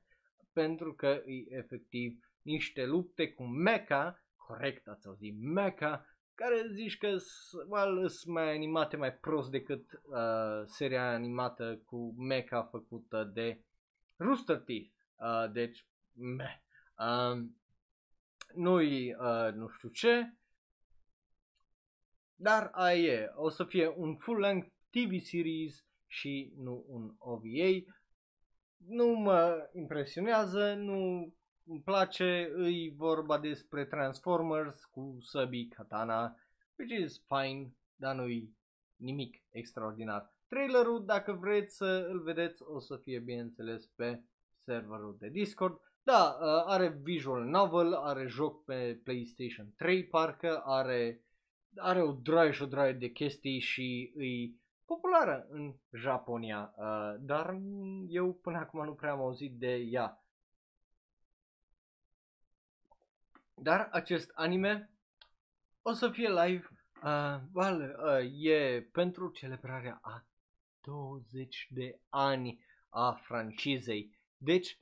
[0.52, 7.16] pentru că e efectiv niște lupte cu mecha, corect ați auzit, mecha, care zici că
[7.16, 13.60] sunt mai animate mai prost decât uh, seria animată cu mecha făcută de
[14.16, 14.90] Rooster Teeth.
[15.16, 16.56] Uh, deci, meh.
[16.98, 17.44] Uh,
[18.54, 20.32] nu-i uh, nu știu ce,
[22.40, 27.94] dar aia e, o să fie un full-length TV series și nu un OVA.
[28.76, 31.32] Nu mă impresionează, nu
[31.66, 36.36] îmi place, îi vorba despre Transformers cu Sabi Katana,
[36.78, 38.56] which is fine, dar nu-i
[38.96, 40.34] nimic extraordinar.
[40.48, 44.22] Trailerul, dacă vreți să îl vedeți, o să fie bineînțeles pe
[44.56, 45.80] serverul de Discord.
[46.02, 51.22] Da, uh, are visual novel, are joc pe PlayStation 3 parcă, are,
[51.76, 57.58] are o droaie și o droaie de chestii și îi populară în Japonia, uh, dar
[58.08, 60.22] eu până acum nu prea am auzit de ea.
[63.54, 64.90] Dar acest anime
[65.82, 66.68] o să fie live,
[67.02, 70.26] uh, well, uh, e pentru celebrarea a
[70.80, 74.18] 20 de ani a francizei.
[74.36, 74.78] Deci,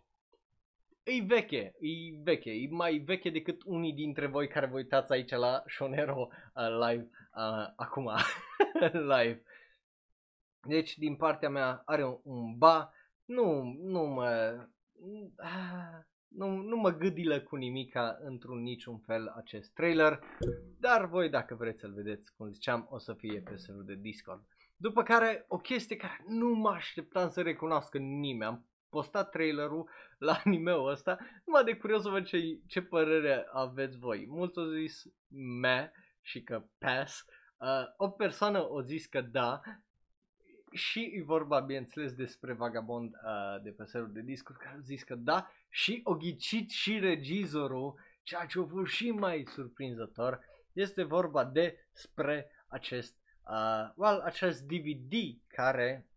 [1.09, 5.31] e veche, e veche, e mai veche decât unii dintre voi care vă uitați aici
[5.31, 8.11] la Shonero uh, live uh, acum,
[9.15, 9.43] live.
[10.67, 12.93] Deci, din partea mea, are un, un ba,
[13.25, 14.59] nu, nu mă,
[15.37, 20.21] uh, nu, nu mă gâdilă cu nimica într-un niciun fel acest trailer,
[20.79, 24.45] dar voi dacă vreți să-l vedeți, cum ziceam, o să fie pe serverul de Discord.
[24.77, 30.41] După care, o chestie care nu mă așteptam să recunoască nimeni, am postat trailerul la
[30.45, 34.27] anime-ul ăsta, numai de curios să văd ce, ce părere aveți voi.
[34.29, 35.03] Mulți au zis
[35.61, 37.25] me și că pass,
[37.57, 39.61] uh, o persoană o zis că da,
[40.73, 45.03] și e vorba, bineînțeles, despre Vagabond uh, de pe serverul de Discord, care a zis
[45.03, 50.41] că da, și o ghicit și regizorul, ceea ce a fost și mai surprinzător,
[50.73, 53.17] este vorba despre acest,
[53.49, 55.13] uh, well, acest DVD
[55.47, 56.09] care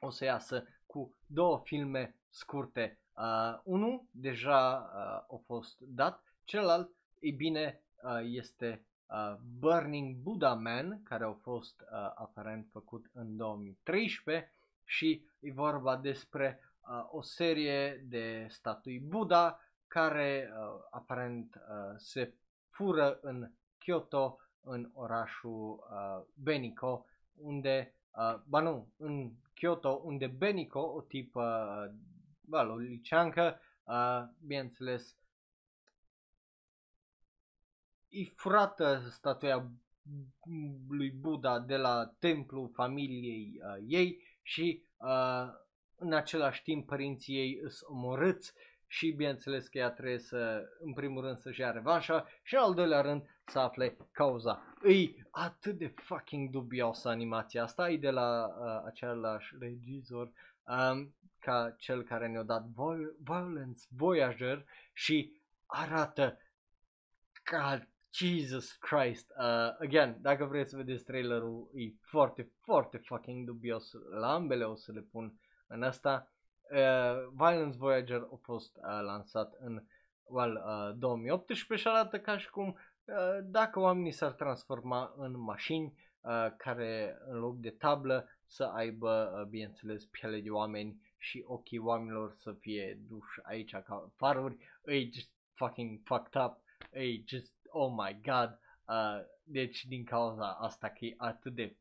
[0.00, 2.98] o să iasă cu două filme scurte.
[3.16, 10.54] Uh, unul deja uh, a fost dat, celălalt, e bine, uh, este uh, Burning Buddha
[10.54, 14.52] Man, care a fost uh, aparent făcut în 2013
[14.84, 22.34] și e vorba despre uh, o serie de statui Buddha care uh, aparent uh, se
[22.68, 30.80] fură în Kyoto, în orașul uh, Beniko, unde, uh, ba nu, în Kyoto, unde Beniko,
[30.80, 31.44] o tipă,
[32.50, 35.16] uh, o liceancă, uh, bineînțeles,
[38.08, 39.70] e furată statuia
[40.88, 45.48] lui Buddha de la templu familiei uh, ei și uh,
[45.96, 48.52] în același timp părinții ei sunt omorâți
[48.86, 52.74] și bineînțeles că ea trebuie să, în primul rând, să-și ia revanșa și în al
[52.74, 54.62] doilea rând să afle cauza.
[54.82, 60.32] E atât de fucking dubioasă animația asta, e de la uh, același regizor
[60.64, 62.64] um, ca cel care ne-a dat
[63.24, 66.38] Violence Voyager și arată
[67.42, 69.30] ca Jesus Christ.
[69.38, 73.92] Uh, again, dacă vreți să vedeți trailerul, e foarte, foarte fucking dubios.
[74.10, 76.32] La ambele o să le pun în asta.
[76.70, 79.82] Uh, Violence Voyager a fost uh, lansat în
[80.22, 82.78] well, uh, 2018 și arată ca și cum uh,
[83.42, 89.46] dacă oamenii s-ar transforma în mașini uh, care în loc de tablă să aibă, uh,
[89.48, 95.30] bineînțeles, piele de oameni și ochii oamenilor să fie duși aici ca faruri, e just
[95.54, 96.56] fucking fucked up,
[96.90, 101.76] e just oh my god, uh, deci din cauza asta că e atât de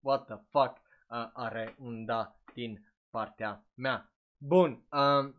[0.00, 4.12] what the fuck uh, are un da din partea mea.
[4.38, 5.34] Bun, uh,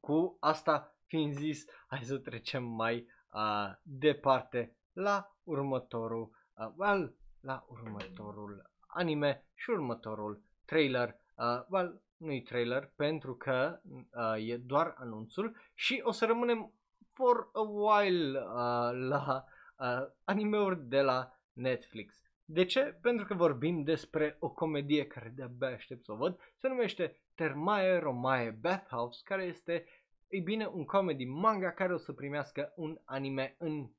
[0.00, 7.64] cu asta fiind zis, hai să trecem mai uh, departe la următorul, uh, well, la
[7.68, 11.16] următorul anime și următorul trailer.
[11.36, 16.72] Uh, well, nu-i trailer pentru că uh, e doar anunțul și o să rămânem
[17.12, 19.44] for a while uh, la
[19.78, 22.22] uh, animeuri de la Netflix.
[22.44, 22.98] De ce?
[23.00, 26.38] Pentru că vorbim despre o comedie care de-abia aștept să o văd.
[26.56, 29.84] Se numește Termae Romae Bathhouse, care este,
[30.34, 33.90] ei bine, un comedy manga care o să primească un anime în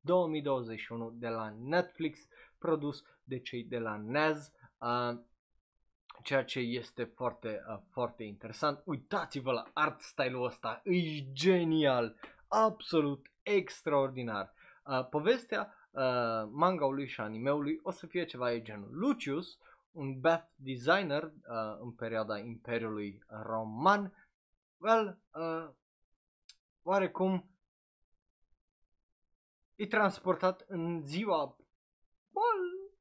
[0.00, 2.18] 2021 de la Netflix.
[2.58, 5.18] produs de cei de la NAS, uh,
[6.22, 8.82] ceea ce este foarte, uh, foarte interesant.
[8.84, 12.16] Uitați-vă la art style-ul ăsta, e genial,
[12.48, 14.52] absolut extraordinar.
[14.86, 16.02] Uh, povestea uh,
[16.50, 19.58] mangaului și animeului o să fie ceva de genul Lucius,
[19.94, 24.12] un bath designer uh, în perioada Imperiului Roman,
[24.76, 25.74] well, uh,
[26.82, 27.50] oarecum
[29.74, 31.56] e transportat în ziua
[32.30, 32.92] well,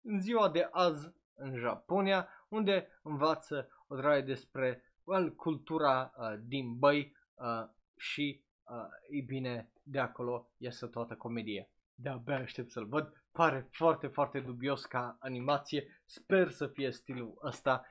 [0.00, 6.78] în ziua de azi în Japonia, unde învață o draie despre well, cultura uh, din
[6.78, 11.70] băi uh, și, uh, e bine, de acolo iese toată comedie.
[11.94, 17.86] De-abia aștept să-l văd, pare foarte, foarte dubios ca animație, sper să fie stilul ăsta.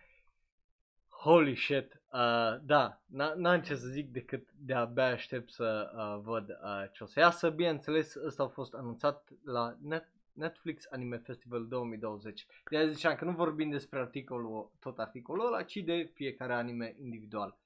[1.22, 3.02] Holy shit, uh, da,
[3.36, 7.50] n-am ce să zic decât de-abia aștept să uh, văd uh, ce o să iasă.
[7.50, 12.46] Bineînțeles, ăsta a fost anunțat la Net- Netflix Anime Festival 2020.
[12.70, 16.96] De aia ziceam că nu vorbim despre articolul, tot articolul ăla, ci de fiecare anime
[17.02, 17.58] individual.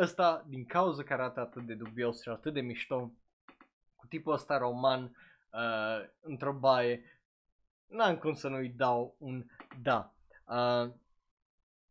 [0.00, 3.12] Ăsta, din cauza că arată atât de dubios și atât de mișto,
[3.96, 5.16] cu tipul ăsta roman,
[5.52, 7.22] uh, într-o baie,
[7.86, 9.44] n-am cum să nu-i dau un
[9.82, 10.14] da.
[10.44, 10.90] Uh,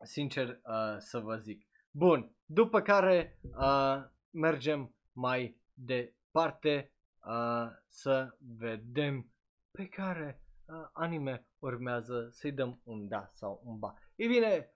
[0.03, 1.67] sincer uh, să vă zic.
[1.91, 6.93] Bun, după care uh, mergem mai departe
[7.25, 9.31] uh, să vedem
[9.71, 13.93] pe care uh, anime urmează să-i dăm un da sau un ba.
[14.15, 14.73] Ei bine,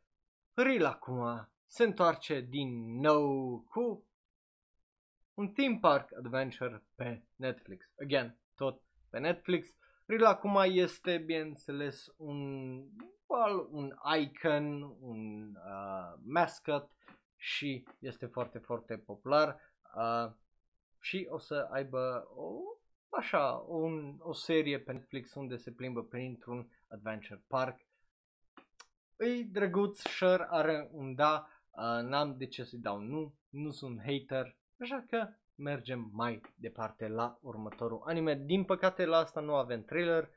[0.53, 4.07] Ril acum se întoarce din nou cu
[5.33, 7.85] un theme park adventure pe Netflix.
[8.01, 9.67] Again, tot pe Netflix.
[10.05, 12.37] Ril acum este, bineînțeles, un,
[13.25, 16.91] well, un icon, un uh, mascot
[17.35, 19.59] și este foarte, foarte popular.
[19.95, 20.31] Uh,
[20.99, 22.61] și o să aibă o
[23.09, 27.79] așa, un, o serie pe Netflix unde se plimbă printr-un adventure park.
[29.17, 33.99] E drăguț, Sher are un da, uh, n-am de ce să-i dau nu, nu sunt
[33.99, 38.35] hater, așa că mergem mai departe la următorul anime.
[38.35, 40.29] Din păcate la asta nu avem trailer,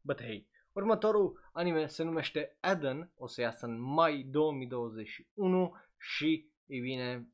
[0.00, 6.80] but hey, următorul anime se numește Eden, o să iasă în mai 2021 și, e
[6.80, 7.28] bine,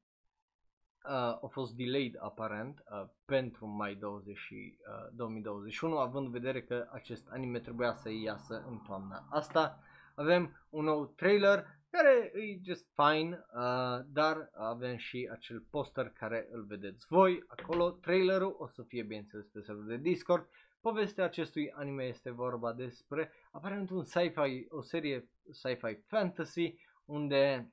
[1.05, 4.66] uh, a fost delayed aparent uh, pentru mai 20, uh,
[5.12, 9.78] 2021, având în vedere că acest anime trebuia să iasă în toamna asta.
[10.14, 11.66] Avem un nou trailer
[11.97, 17.90] care e just fine, uh, dar avem și acel poster care îl vedeți voi acolo.
[17.90, 20.49] Trailerul o să fie bineînțeles pe serverul de Discord.
[20.80, 26.74] Povestea acestui anime este vorba despre aparent un sci-fi, o serie sci-fi fantasy
[27.05, 27.72] unde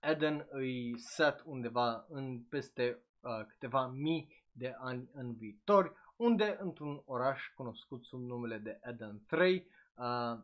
[0.00, 7.02] Eden îi set undeva în peste uh, câteva mii de ani în viitor, unde într-un
[7.04, 10.38] oraș cunoscut sub numele de Eden 3, uh,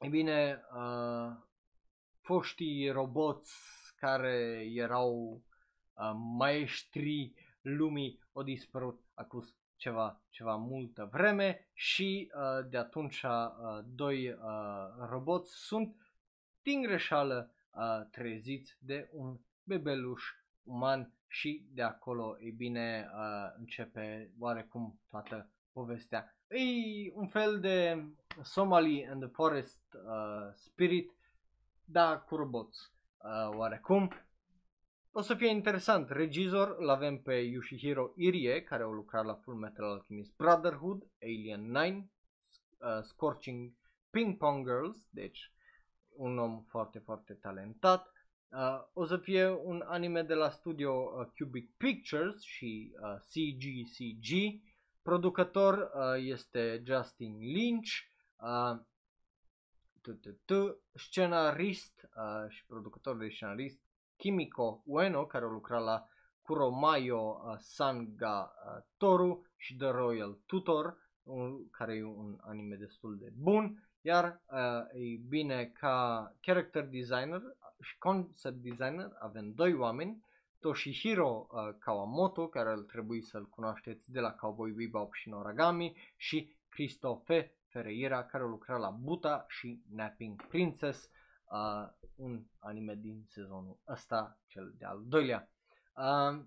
[0.00, 1.36] e bine, uh,
[2.24, 3.52] foștii roboți
[3.96, 5.42] care erau
[5.94, 9.44] uh, maestri lumii au dispărut acum
[9.76, 14.36] ceva, ceva multă vreme și uh, de atunci uh, doi uh,
[15.08, 15.96] roboți sunt
[16.62, 20.22] din greșeală uh, treziți de un bebeluș
[20.62, 26.36] uman și de acolo, e bine, uh, începe oarecum toată povestea.
[26.48, 28.04] E un fel de
[28.42, 31.12] Somali and the Forest uh, Spirit,
[31.84, 34.10] da, cu roboți, uh, oarecum.
[35.12, 36.10] O să fie interesant.
[36.10, 41.70] Regizor l avem pe Yoshihiro Irie, care a lucrat la Full Metal Alchemist Brotherhood, Alien
[41.70, 43.72] 9, uh, Scorching
[44.10, 45.52] Ping Pong Girls, deci
[46.08, 48.12] un om foarte, foarte talentat.
[48.48, 54.60] Uh, o să fie un anime de la studio uh, Cubic Pictures și uh, CGCG.
[55.02, 57.90] Producător uh, este Justin Lynch.
[58.36, 58.80] Uh,
[60.94, 63.80] scenarist uh, și producător de scenarist
[64.16, 66.08] Kimiko Ueno, care a lucrat la
[66.42, 73.18] Kuromayo uh, Sanga uh, Toru și The Royal Tutor, un, care e un anime destul
[73.18, 73.88] de bun.
[74.00, 77.42] Iar, uh, e bine, ca character designer
[77.80, 80.24] și concept designer avem doi oameni,
[80.58, 86.56] Toshihiro uh, Kawamoto, care ar trebui să-l cunoașteți de la Cowboy Bebop și Noragami, și
[86.68, 91.10] Christophe Ferreira, care lucra la Buta și Napping Princess,
[91.44, 95.50] uh, un anime din sezonul ăsta, cel de-al doilea.
[95.96, 96.44] Uh,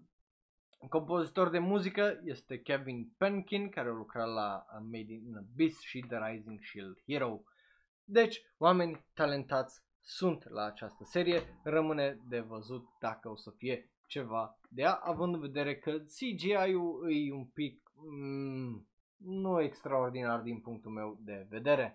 [0.89, 6.17] Compozitor de muzică este Kevin Penkin, care a lucrat la Made in Abyss și The
[6.28, 7.41] Rising Shield Hero.
[8.03, 14.59] Deci, oameni talentați sunt la această serie, rămâne de văzut dacă o să fie ceva
[14.69, 17.91] de ea, având în vedere că CGI-ul e un pic...
[17.93, 18.88] Mm,
[19.18, 21.93] nu extraordinar din punctul meu de vedere.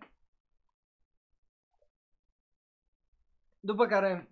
[3.60, 4.30] După care,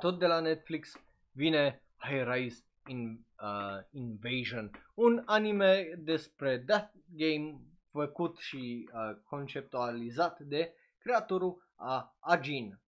[0.00, 0.92] tot de la Netflix,
[1.30, 10.40] vine High Rise in, uh, Invasion, un anime despre Death Game făcut și uh, conceptualizat
[10.40, 12.80] de creatorul a Ajin,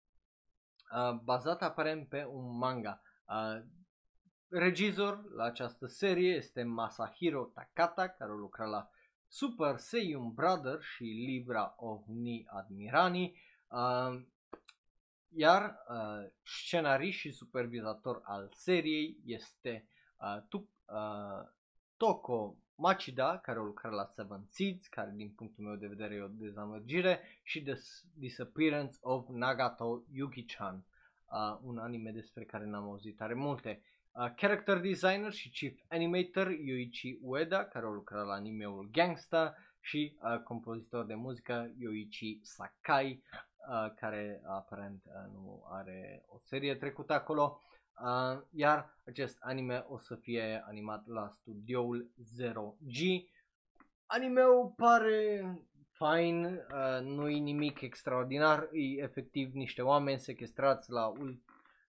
[0.96, 3.02] uh, bazat aparent pe un manga.
[3.26, 3.62] Uh,
[4.48, 8.88] regizor la această serie este Masahiro Takata, care a lucrat la
[9.34, 13.38] Super Saiyan Brother și Libra of Ni Admirani.
[13.68, 14.22] Uh,
[15.28, 21.48] iar uh, scenarist și supervizator al seriei este uh, tu, uh,
[21.96, 26.22] Toko Machida, care a lucrat la Seven Seeds, care din punctul meu de vedere e
[26.22, 27.74] o dezamăgire, și The
[28.14, 33.82] Disappearance of Nagato Yuki-chan, uh, un anime despre care n-am auzit tare multe.
[34.16, 39.54] Uh, character designer și chief animator Yoichi Ueda, care a lucrat la animeul Gangsta,
[39.84, 43.22] și uh, compozitor de muzică Yoichi Sakai,
[43.68, 47.60] uh, care aparent uh, nu are o serie trecută acolo.
[48.00, 53.24] Uh, iar acest anime o să fie animat la studioul 0G.
[54.06, 55.44] Animeul pare
[55.90, 61.42] fine, uh, nu e nimic extraordinar, e efectiv niște oameni sequestrați la, ul-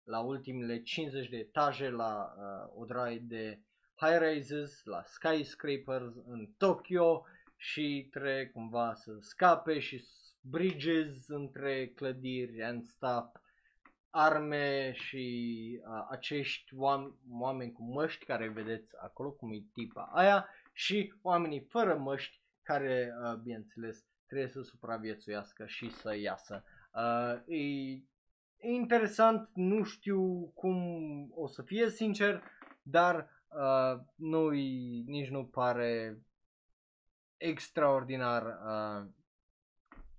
[0.05, 3.59] la ultimele 50 de etaje la uh, o draie de
[3.95, 7.25] high rises, la skyscrapers în Tokyo
[7.55, 10.03] și trebuie cumva să scape și
[10.41, 13.35] bridges între clădiri and stuff,
[14.09, 20.49] arme și uh, acești oam- oameni cu măști care vedeți acolo, cum e tipa aia,
[20.73, 26.63] și oamenii fără măști care, uh, bineînțeles, trebuie să supraviețuiască și să iasă.
[26.93, 28.03] Uh, e, e
[28.73, 30.77] interesant, nu știu cum
[31.35, 32.43] o să fie sincer,
[32.83, 34.49] dar uh, nu
[35.05, 36.19] nici nu pare
[37.37, 39.09] extraordinar uh,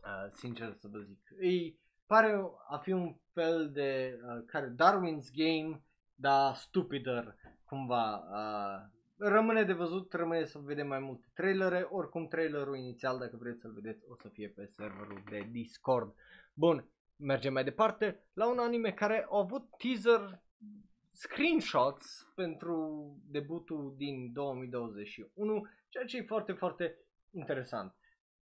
[0.06, 1.18] Uh, sincer să vă zic.
[1.38, 5.82] Îi pare a fi un fel de uh, care Darwin's Game,
[6.14, 8.16] dar stupider cumva.
[8.16, 13.60] Uh, rămâne de văzut, rămâne să vedem mai multe trailere, oricum trailerul inițial, dacă vreți
[13.60, 16.14] să-l vedeți, o să fie pe serverul de Discord.
[16.54, 20.42] Bun, mergem mai departe la un anime care a avut teaser
[21.12, 26.98] screenshots pentru debutul din 2021, ceea ce e foarte, foarte
[27.30, 27.94] interesant.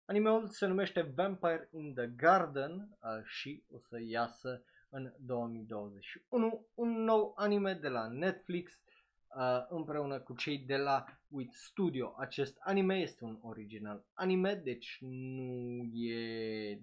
[0.06, 6.68] Animeul se numește Vampire in the Garden uh, și o să iasă în 2021.
[6.74, 12.16] Un nou anime de la Netflix uh, împreună cu cei de la With Studio.
[12.18, 16.82] Acest anime este un original anime, deci nu e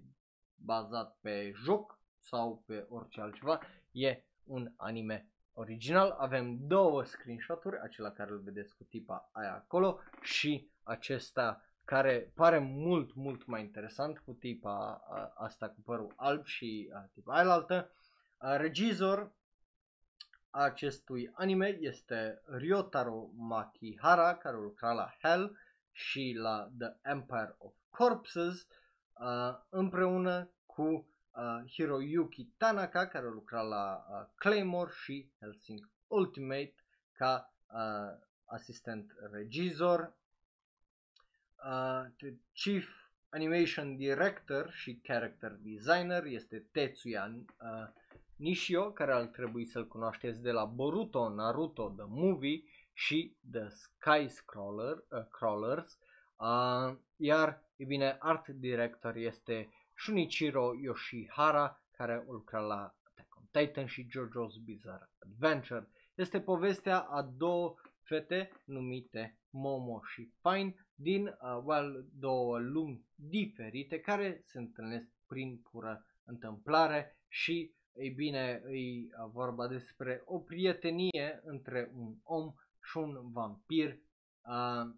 [0.63, 3.59] bazat pe joc sau pe orice altceva.
[3.91, 6.09] E un anime original.
[6.09, 12.57] Avem două screenshot-uri, acela care îl vedeți cu tipa aia acolo și acesta care pare
[12.57, 15.01] mult, mult mai interesant cu tipa
[15.35, 17.91] asta cu părul alb și tipa aia altă.
[18.37, 19.37] Regizor
[20.49, 25.57] acestui anime este Ryotaro Makihara, care lucra la Hell
[25.91, 28.67] și la The Empire of Corpses,
[29.69, 31.07] împreună cu
[31.71, 34.05] Hiroyuki Tanaka, care lucra la
[34.35, 36.75] Claymore și Helsing Ultimate
[37.11, 37.53] ca
[38.45, 40.19] asistent regizor
[41.65, 42.05] Uh,
[42.53, 42.87] Chief
[43.29, 47.87] Animation Director și Character Designer este Tetsuya uh,
[48.35, 52.63] Nishio, care ar trebui să-l cunoașteți de la Boruto, Naruto, The Movie
[52.93, 55.97] și The Sky Scroller, uh, Crawlers.
[56.37, 63.85] Uh, iar, e bine, Art Director este Shunichiro Yoshihara, care lucra la Attack on Titan
[63.85, 65.89] și JoJo's Bizarre Adventure.
[66.15, 73.99] Este povestea a două fete numite Momo și Fine din uh, well, două lumi diferite
[73.99, 81.91] care se întâlnesc prin pură întâmplare și ei bine, e vorba despre o prietenie între
[81.95, 83.99] un om și un vampir,
[84.41, 84.95] uh,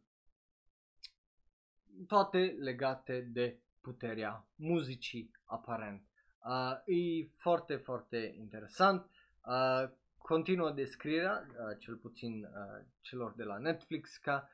[2.07, 6.03] toate legate de puterea muzicii aparent.
[6.45, 9.09] Uh, e foarte, foarte interesant.
[9.45, 14.49] Uh, continuă descrierea, uh, cel puțin uh, celor de la Netflix, ca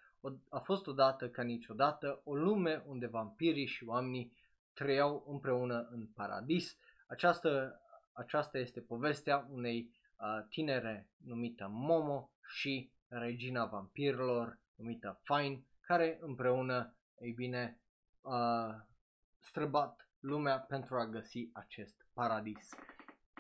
[0.50, 4.32] a fost odată ca niciodată o lume unde vampirii și oamenii
[4.74, 6.78] trăiau împreună în paradis.
[7.08, 7.82] Această,
[8.14, 16.97] aceasta este povestea unei uh, tinere numită Momo și regina vampirilor numită Fine, care împreună,
[17.20, 17.80] ei bine,
[18.22, 18.76] uh,
[19.40, 22.70] străbat lumea pentru a găsi acest paradis.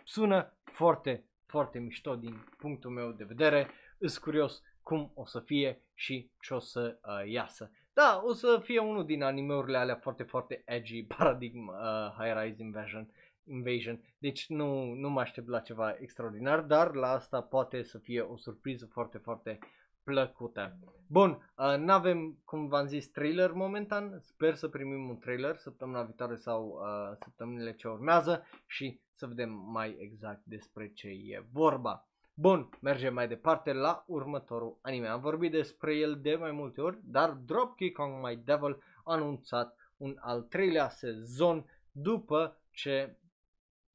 [0.04, 3.70] Sună foarte, foarte mișto din punctul meu de vedere.
[3.98, 7.72] Îs curios cum o să fie și ce o să uh, iasă.
[7.94, 12.62] da, o să fie unul din animeurile alea foarte, foarte edgy, Paradigm uh, High Rise
[12.62, 13.12] Invasion.
[13.44, 14.02] Invasion.
[14.18, 18.38] Deci nu, nu mă aștept la ceva extraordinar, dar la asta poate să fie o
[18.38, 19.60] surpriză foarte, foarte
[20.08, 20.78] plăcută.
[21.08, 24.20] Bun, uh, nu avem, cum v-am zis, trailer momentan.
[24.22, 29.50] Sper să primim un trailer săptămâna viitoare sau uh, săptămânile ce urmează și să vedem
[29.50, 32.08] mai exact despre ce e vorba.
[32.34, 35.08] Bun, mergem mai departe la următorul anime.
[35.08, 39.76] Am vorbit despre el de mai multe ori, dar Dropkick on My Devil a anunțat
[39.98, 43.18] un al treilea sezon după ce,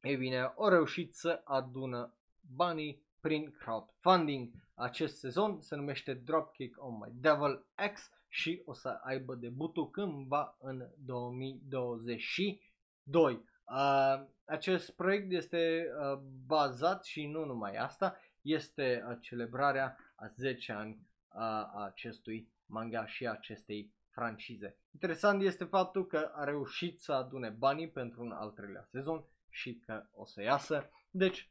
[0.01, 2.15] e bine, au reușit să adună
[2.57, 4.51] banii prin crowdfunding.
[4.75, 10.57] Acest sezon se numește Dropkick on My Devil X și o să aibă debutul cândva
[10.61, 13.45] în 2022.
[13.65, 20.73] Uh, acest proiect este uh, bazat și nu numai asta, este uh, celebrarea a 10
[20.73, 20.99] ani
[21.29, 24.77] a acestui manga și a acestei francize.
[24.93, 29.83] Interesant este faptul că a reușit să adune banii pentru un al treilea sezon și
[29.87, 30.91] că o să iasă.
[31.11, 31.51] Deci,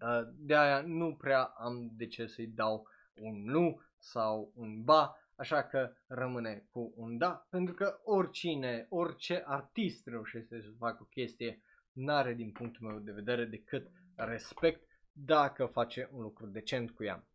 [0.00, 5.16] uh, de aia nu prea am de ce să-i dau un nu sau un ba,
[5.36, 11.04] așa că rămâne cu un da, pentru că oricine, orice artist reușește să facă o
[11.10, 17.04] chestie, n-are din punctul meu de vedere decât respect dacă face un lucru decent cu
[17.04, 17.26] ea.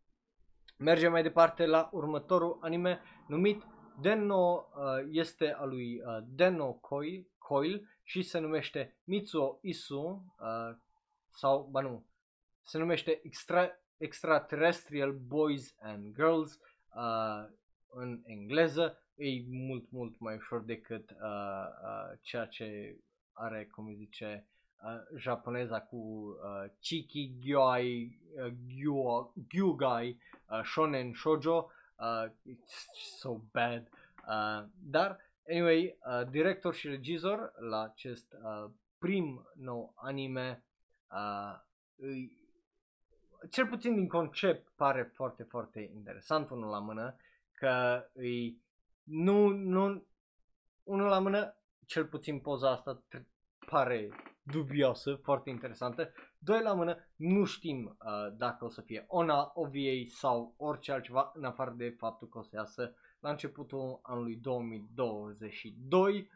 [0.76, 3.62] Mergem mai departe la următorul anime numit
[4.00, 10.76] Denno, uh, este al lui uh, Denno Coil, Coil și se numește Mitsuo Isu uh,
[11.28, 12.06] sau, ba nu,
[12.62, 16.60] se numește Extra, Extraterrestrial Boys and Girls
[16.94, 17.48] uh,
[17.88, 18.96] în engleză.
[19.14, 22.96] E mult, mult mai ușor decât uh, uh, ceea ce
[23.32, 24.46] are, cum zice,
[24.82, 31.70] uh, japoneza cu uh, Chiki Gyoi, uh, Gyugai, uh, Shonen Shoujo.
[31.98, 32.86] Uh, it's
[33.18, 33.88] so bad.
[34.28, 40.64] Uh, dar, anyway, uh, director și regizor la acest uh, prim nou anime,
[41.10, 41.58] uh,
[41.96, 42.41] îi,
[43.50, 47.16] cel puțin din concept pare foarte, foarte interesant unul la mână,
[47.52, 48.60] că îi,
[49.02, 50.04] nu, nu,
[50.82, 53.02] unul la mână, cel puțin poza asta
[53.66, 54.08] pare
[54.42, 56.12] dubioasă, foarte interesantă.
[56.38, 61.32] Doi la mână, nu știm uh, dacă o să fie ONA, OVA sau orice altceva,
[61.34, 66.30] în afară de faptul că o să iasă la începutul anului 2022.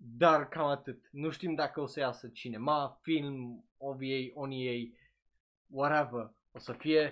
[0.00, 1.08] Dar cam atât.
[1.10, 4.90] Nu știm dacă o să iasă cinema, film, OVA, ONA,
[5.66, 7.10] whatever o să fie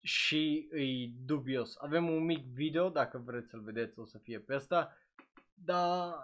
[0.00, 1.76] și e dubios.
[1.76, 4.96] Avem un mic video, dacă vreți să-l vedeți o să fie pe asta,
[5.54, 6.14] dar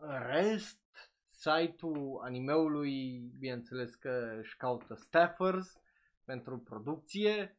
[0.00, 0.80] în rest,
[1.24, 5.80] site-ul animeului, bineînțeles că își caută staffers
[6.24, 7.58] pentru producție.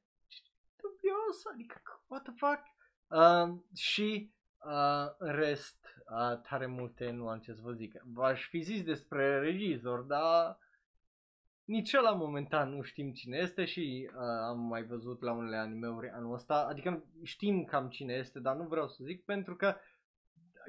[0.75, 2.61] Dubios, adică, what the fuck?
[3.07, 4.31] Uh, și
[4.63, 8.01] uh, în rest, uh, tare multe nuanțe să vă zic.
[8.13, 10.57] V-aș fi zis despre regizor, dar
[11.63, 16.09] nici la momentan nu știm cine este și uh, am mai văzut la unele animeuri
[16.09, 19.75] anul ăsta, adică știm cam cine este, dar nu vreau să zic pentru că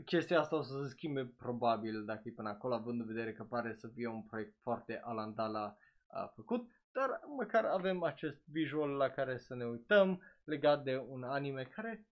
[0.04, 3.44] chestia asta o să se schimbe probabil dacă e până acolo, având în vedere că
[3.44, 5.76] pare să fie un proiect foarte alandala
[6.06, 11.22] a făcut, dar măcar avem acest visual la care să ne uităm legat de un
[11.22, 12.06] anime care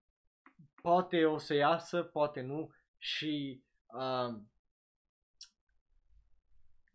[0.81, 4.35] poate o să iasă, poate nu și uh,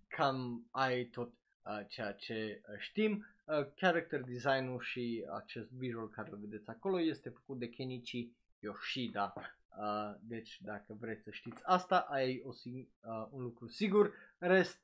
[0.08, 1.32] cam ai tot
[1.64, 3.26] uh, ceea ce știm.
[3.44, 9.32] Uh, character design-ul și acest visual care îl vedeți acolo este făcut de Kenichi Yoshida.
[9.78, 14.14] Uh, deci dacă vreți să știți asta, ai o, uh, un lucru sigur.
[14.38, 14.80] Rest,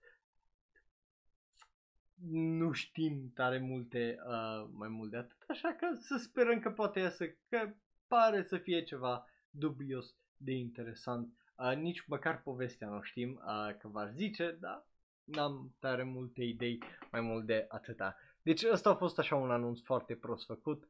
[2.30, 7.00] nu știm tare multe, uh, mai mult de atât, așa că să sperăm că poate
[7.00, 7.74] iasă, că
[8.06, 11.32] pare să fie ceva dubios de interesant.
[11.56, 14.86] Uh, nici măcar povestea nu știm uh, că v zice, dar
[15.24, 18.16] n-am tare multe idei mai mult de atâta.
[18.42, 20.88] Deci ăsta a fost așa un anunț foarte prost făcut.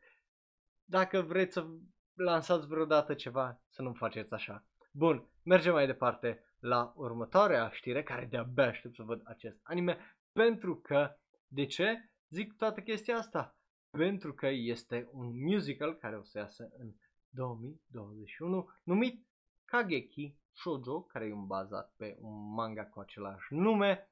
[0.84, 1.66] Dacă vreți să
[2.14, 4.64] lansați vreodată ceva, să nu faceți așa.
[4.92, 9.98] Bun, mergem mai departe la următoarea știre, care de-abia aștept să văd acest anime,
[10.32, 13.56] pentru că, de ce zic toată chestia asta?
[13.90, 16.92] Pentru că este un musical care o să iasă în
[17.28, 19.26] 2021, numit
[19.68, 24.10] Kageki Shoujo, care e un bazat pe un manga cu același nume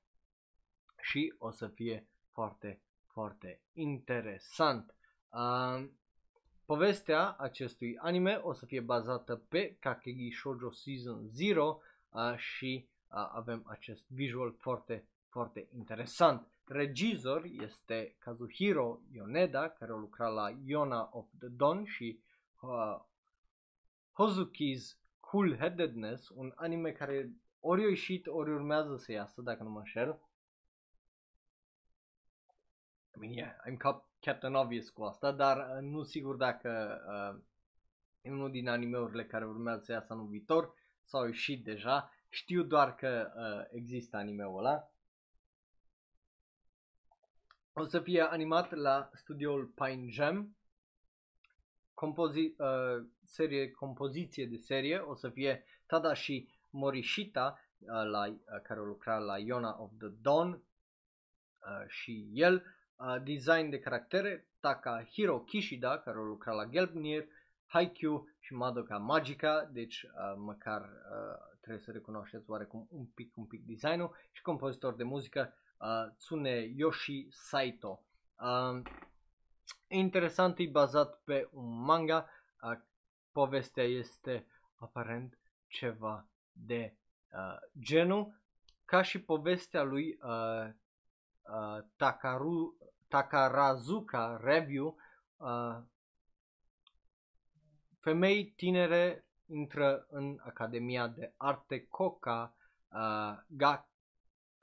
[1.01, 4.95] și o să fie foarte, foarte interesant.
[5.29, 5.89] Uh,
[6.67, 11.81] Povestea acestui anime o să fie bazată pe Kakegi Shoujo Season 0
[12.11, 16.49] uh, și uh, avem acest visual foarte, foarte interesant.
[16.65, 22.21] Regizor este Kazuhiro Yoneda, care a lucrat la Yona of the Dawn și
[22.61, 23.01] uh,
[24.13, 29.70] Hozuki's Cool Headedness, un anime care ori a ieșit, ori urmează să iasă, dacă nu
[29.70, 30.20] mă înșel.
[33.14, 37.43] I mean, yeah, I'm cap- Captain Obvious cu asta, dar uh, nu sigur dacă uh,
[38.20, 42.11] e unul din animeurile care urmează să iasă anul viitor sau au ieșit deja.
[42.29, 44.91] Știu doar că uh, există animeul ăla.
[47.72, 50.57] O să fie animat la studioul Pine Jam.
[51.95, 58.81] Compozi- uh, serie, compoziție de serie o să fie Tadashi Morishita, uh, la, uh, care
[58.81, 62.64] lucra la Yona of the Dawn uh, și el.
[62.97, 67.27] Uh, design de caractere Takahiro Kishida, care lucra la Gelbnir,
[67.66, 73.45] Haikyuu și Madoka Magica, deci uh, măcar uh, trebuie să recunoașteți oarecum un pic, un
[73.45, 78.03] pic designul și compozitor de muzică uh, Tsune Yoshi Saito.
[78.41, 78.83] Uh,
[79.89, 82.29] interesant, e bazat pe un manga,
[82.62, 82.79] uh,
[83.37, 86.97] povestea este aparent ceva de
[87.32, 88.41] uh, genul,
[88.84, 90.68] ca și povestea lui uh,
[91.43, 92.76] uh, Takaru,
[93.09, 94.97] Takarazuka Review,
[95.37, 95.78] uh,
[98.01, 102.55] femei tinere intră în Academia de Arte Koka
[102.89, 103.89] uh, ga,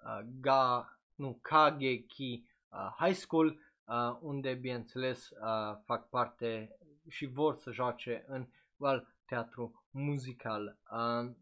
[0.03, 6.77] uh, ga, nu, Kageki uh, High School, uh, unde, bineînțeles, uh, fac parte
[7.09, 8.47] și vor să joace în
[8.77, 10.77] well, teatru muzical.
[10.91, 11.35] Uh,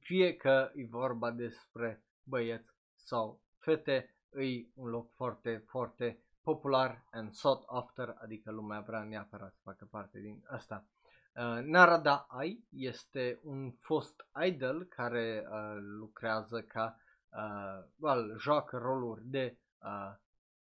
[0.00, 7.32] fie că e vorba despre băieți sau fete, e un loc foarte, foarte popular and
[7.32, 10.86] sought after, adică lumea vrea neapărat să facă parte din asta.
[11.34, 16.98] Uh, Narada Ai este un fost idol care uh, lucrează ca,
[17.28, 20.14] uh, well, joacă roluri de, uh,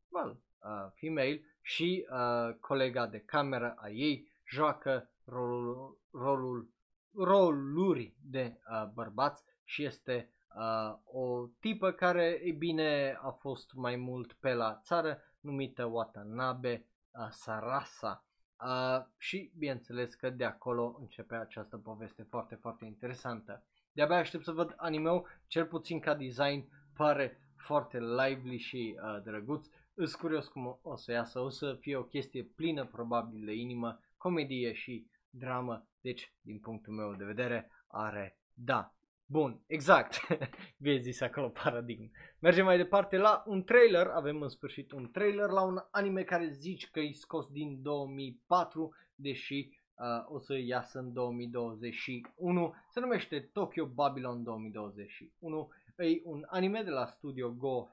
[0.09, 6.69] well, uh, female și uh, colega de cameră a ei joacă rolul, rolul,
[7.13, 13.95] roluri de uh, bărbați și este uh, o tipă care, e bine, a fost mai
[13.95, 18.25] mult pe la țară, numită Watanabe uh, Sarasa.
[18.63, 23.63] Uh, și bineînțeles că de acolo începe această poveste foarte, foarte interesantă.
[23.91, 29.67] De-abia aștept să văd anime cel puțin ca design pare foarte lively și uh, drăguț.
[29.93, 33.99] Îs curios cum o să iasă, o să fie o chestie plină probabil de inimă,
[34.21, 38.95] comedie și dramă, deci din punctul meu de vedere are da.
[39.25, 40.19] Bun, exact,
[40.83, 42.11] bine zis acolo paradigm.
[42.39, 46.49] Mergem mai departe la un trailer, avem în sfârșit un trailer la un anime care
[46.49, 52.73] zici că e scos din 2004, deși uh, o să iasă în 2021.
[52.89, 55.69] Se numește Tokyo Babylon 2021.
[55.97, 57.89] E un anime de la studio Go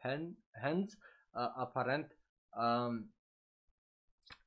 [0.63, 0.99] Hands, uh,
[1.55, 2.19] aparent.
[2.51, 3.15] Um,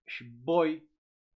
[0.05, 0.90] și boy,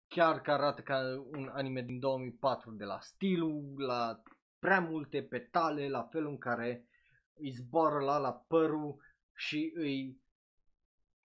[0.07, 0.99] chiar că arată ca
[1.31, 4.21] un anime din 2004 de la stilul, la
[4.59, 6.85] prea multe petale, la felul în care
[7.33, 8.97] îi zboară la la părul
[9.33, 10.23] și îi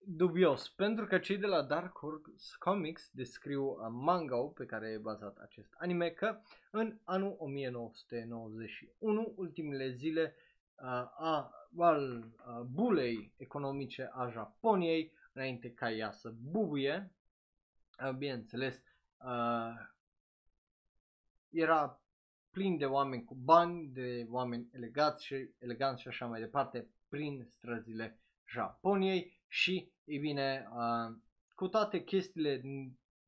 [0.06, 5.38] dubios, pentru că cei de la Dark Horse Comics descriu manga pe care e bazat
[5.38, 6.40] acest anime că
[6.72, 10.36] în anul 1991, ultimele zile
[10.76, 10.86] uh,
[11.18, 17.23] a well, uh, bulei economice a Japoniei, înainte ca ea să bubuie, uh,
[18.12, 18.84] bineînțeles,
[19.18, 19.92] uh,
[21.50, 22.02] era
[22.52, 27.48] plin de oameni cu bani, de oameni elegați și, eleganți și așa mai departe prin
[27.50, 31.16] străzile Japoniei și, e bine, uh,
[31.56, 32.62] cu toate chestiile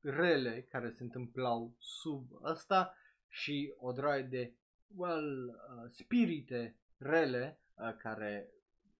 [0.00, 2.94] rele care se întâmplau sub asta
[3.28, 4.54] și o draie de,
[4.96, 8.50] well, uh, spirite rele uh, care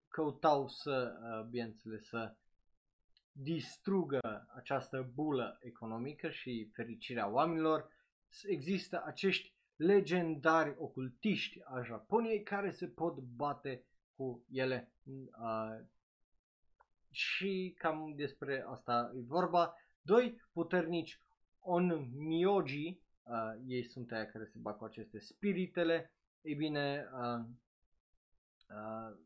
[0.08, 2.34] căutau să, uh, bineînțeles, să
[3.38, 7.88] distrugă această bulă economică și fericirea oamenilor,
[8.46, 13.84] există acești legendari ocultiști a Japoniei care se pot bate
[14.16, 14.92] cu ele.
[15.04, 15.80] Uh,
[17.10, 19.74] și cam despre asta e vorba.
[20.02, 21.20] Doi puternici
[21.60, 27.44] on myoji, uh, ei sunt aia care se bat cu aceste spiritele, ei bine, uh,
[28.68, 29.16] uh,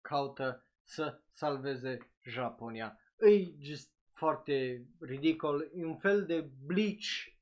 [0.00, 2.98] caută să salveze Japonia.
[3.30, 7.32] E just foarte ridicol, e un fel de bleach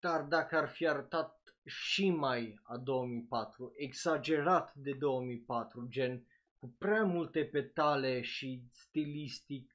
[0.00, 6.26] dar dacă ar fi arătat și mai a 2004, exagerat de 2004, gen
[6.58, 9.72] cu prea multe petale și stilistic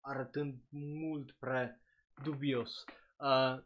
[0.00, 1.80] arătând mult prea
[2.22, 2.84] dubios.
[3.16, 3.62] Uh,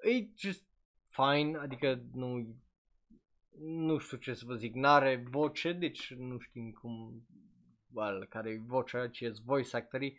[0.00, 0.66] e just
[1.08, 2.56] fine, adică nu
[3.58, 7.26] nu știu ce să vă zic, n-are voce, deci nu știm cum,
[7.94, 10.18] well, care e vocea, ce e voice actorii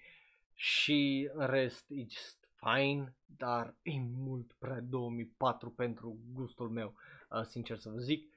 [0.53, 6.95] și în rest e just fine, dar e mult prea 2004 pentru gustul meu,
[7.29, 8.33] uh, sincer să vă zic.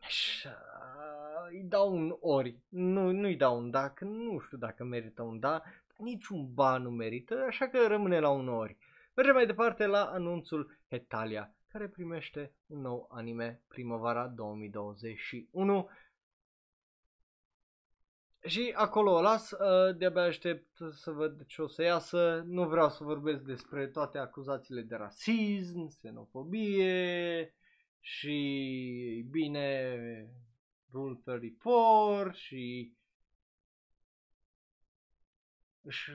[0.00, 0.52] Și, uh,
[1.50, 5.38] îi dau un ori, nu, nu-i dau un da, că nu știu dacă merită un
[5.38, 5.62] da,
[5.96, 8.76] niciun ban nu merită, așa că rămâne la un ori.
[9.14, 15.88] Mergem mai departe la anunțul Hetalia, care primește un nou anime primăvara 2021
[18.44, 22.42] și acolo o las, uh, de-abia aștept să văd ce o să iasă.
[22.46, 27.54] Nu vreau să vorbesc despre toate acuzațiile de rasism, xenofobie
[28.00, 29.96] și bine
[30.92, 32.92] Rule 34 și
[35.88, 36.10] și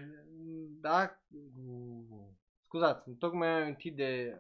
[0.81, 1.19] da,
[2.65, 4.39] scuzați, tocmai am amintit de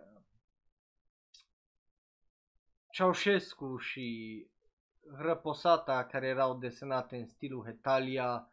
[2.91, 4.47] Ceaușescu și
[5.17, 8.51] răposata care erau desenate în stilul Hetalia,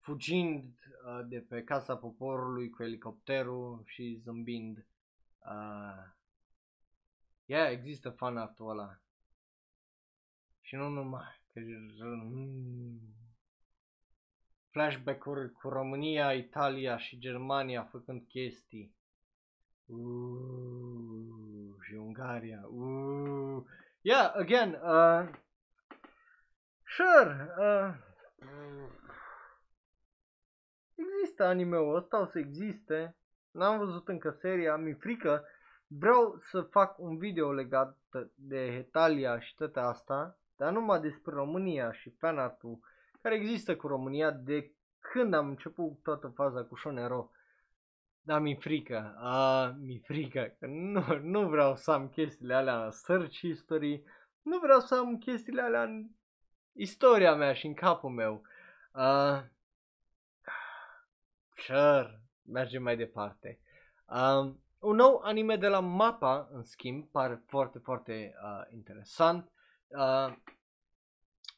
[0.00, 4.86] fugind uh, de pe casa poporului cu elicopterul și zâmbind.
[5.38, 6.12] Uh,
[7.44, 8.98] yeah, există fan artul ăla.
[10.60, 11.60] Și nu numai, că
[12.04, 13.00] mm,
[14.70, 18.94] flashback-uri cu România, Italia și Germania făcând chestii.
[19.86, 21.34] Uh,
[21.82, 22.66] și Ungaria.
[22.66, 23.62] Uh.
[24.00, 25.28] Yeah, again, uh,
[26.94, 27.54] Sure.
[27.58, 27.94] Uh,
[30.94, 33.16] există anime-ul ăsta, o să existe.
[33.50, 35.44] N-am văzut încă seria, mi frică.
[35.86, 37.98] Vreau să fac un video legat
[38.34, 42.78] de Hetalia și toate asta, dar numai despre România și fanartul
[43.22, 47.30] care există cu România de când am început toată faza cu Shonero.
[48.22, 52.90] Dar mi frică, a, mi frică, că nu, nu vreau să am chestiile alea în
[52.90, 54.02] search history,
[54.42, 56.06] nu vreau să am chestiile alea în
[56.74, 58.42] istoria mea și în capul meu.
[58.92, 59.42] Uh,
[61.56, 63.60] sure, mergem mai departe.
[64.06, 69.50] Uh, un nou anime de la MAPA, în schimb, pare foarte, foarte uh, interesant,
[69.86, 70.36] uh,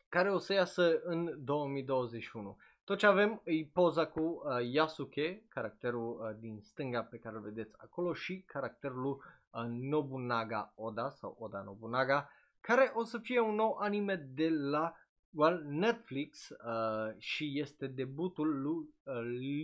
[0.08, 2.56] care o să iasă în 2021.
[2.84, 7.42] Tot ce avem e poza cu uh, Yasuke, caracterul uh, din stânga pe care îl
[7.42, 13.54] vedeți acolo și caracterul uh, Nobunaga Oda sau Oda Nobunaga, care o să fie un
[13.54, 14.94] nou anime de la
[15.36, 19.14] well, Netflix uh, și este debutul lui uh,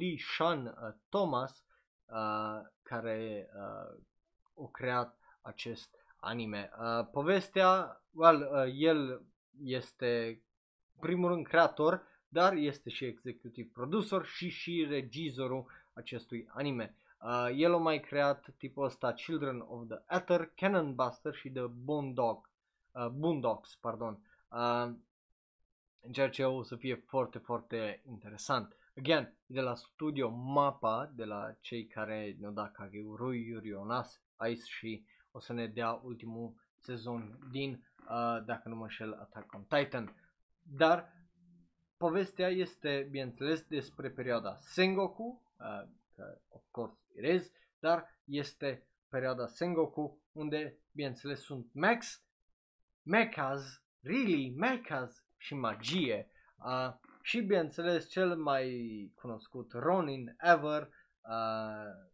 [0.01, 1.65] Lee Shan uh, Thomas
[2.07, 6.71] uh, care uh, a creat acest anime.
[6.79, 9.23] Uh, povestea, well, uh, el
[9.65, 10.43] este
[11.01, 16.97] primul rând creator, dar este și executive producer și și regizorul acestui anime.
[17.23, 21.67] Uh, el a mai creat tipul ăsta Children of the Ether, Cannon Buster și The
[21.67, 22.51] Boondog,
[22.91, 24.19] uh, Boondocks, pardon.
[24.51, 25.12] Uh, în
[26.11, 28.77] ceea ce o să fie foarte, foarte interesant.
[28.99, 35.05] Again, de la studio MAPA, de la cei care ne-au dat Kagurui, Yurionas, Ice și
[35.31, 40.15] o să ne dea ultimul sezon din, uh, dacă nu mă înșel, Attack on Titan.
[40.63, 41.13] Dar
[41.97, 49.47] povestea este, bineînțeles, despre perioada Sengoku, uh, că, of course it is, dar este perioada
[49.47, 52.23] Sengoku, unde, bineînțeles, sunt Max,
[53.03, 56.31] Mechas, really, Mechas, și magie.
[56.65, 60.89] Uh, și bineînțeles cel mai cunoscut Ronin ever,
[61.21, 62.11] uh,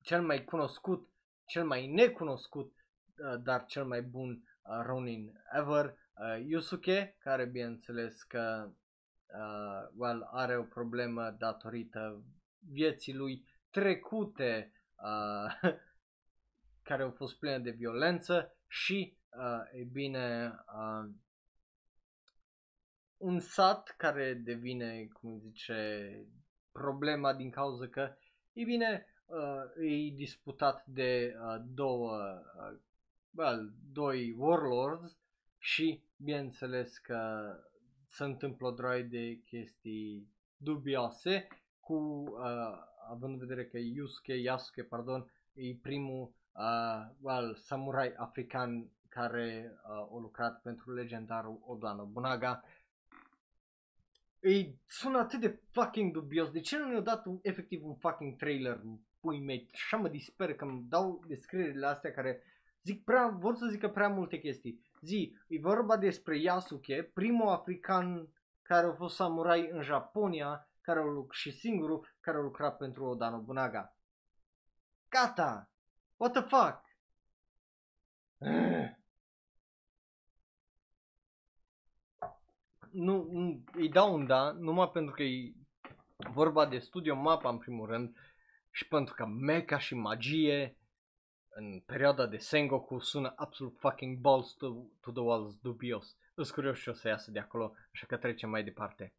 [0.00, 1.08] cel mai cunoscut,
[1.44, 2.72] cel mai necunoscut,
[3.16, 8.70] uh, dar cel mai bun uh, Ronin ever, uh, Yusuke, care bineînțeles că
[9.26, 12.22] uh, well, are o problemă datorită
[12.58, 15.72] vieții lui trecute uh,
[16.88, 21.10] care au fost pline de violență și, uh, e bine, uh,
[23.18, 26.10] un sat care devine, cum zice,
[26.72, 28.16] problema din cauza că,
[28.52, 32.16] e bine, uh, e disputat de uh, două,
[32.56, 32.78] uh,
[33.30, 35.18] well, doi warlords
[35.58, 37.52] și, bineînțeles că
[38.06, 41.48] se întâmplă o droaie de chestii dubioase
[41.80, 48.90] cu, uh, având în vedere că Yusuke, Yasuke, pardon, e primul uh, well, samurai african
[49.08, 52.62] care uh, a lucrat pentru legendarul Oda Nobunaga
[54.40, 56.50] îi sună atât de fucking dubios.
[56.50, 58.80] De ce nu ne-au dat un, efectiv un fucking trailer,
[59.20, 59.70] pui mei?
[59.72, 62.42] Așa mă disper că îmi dau descrierile astea care
[62.82, 64.86] zic prea, vor să zică prea multe chestii.
[65.00, 68.28] Zi, e vorba despre Yasuke, primul african
[68.62, 73.04] care a fost samurai în Japonia, care a lucrat și singurul care a lucrat pentru
[73.04, 73.96] Oda Nobunaga.
[75.08, 75.70] Gata!
[76.16, 76.86] What the fuck?
[82.92, 85.52] Nu, nu, îi dau un da, numai pentru că e
[86.32, 88.16] Vorba de Studio Mapa în primul rând
[88.70, 90.76] și pentru că mecha și magie
[91.48, 94.66] în perioada de Sengoku sună absolut fucking balls to,
[95.00, 96.16] to the walls dubios.
[96.34, 99.14] Îs curios și o să iasă de acolo, așa că trecem mai departe.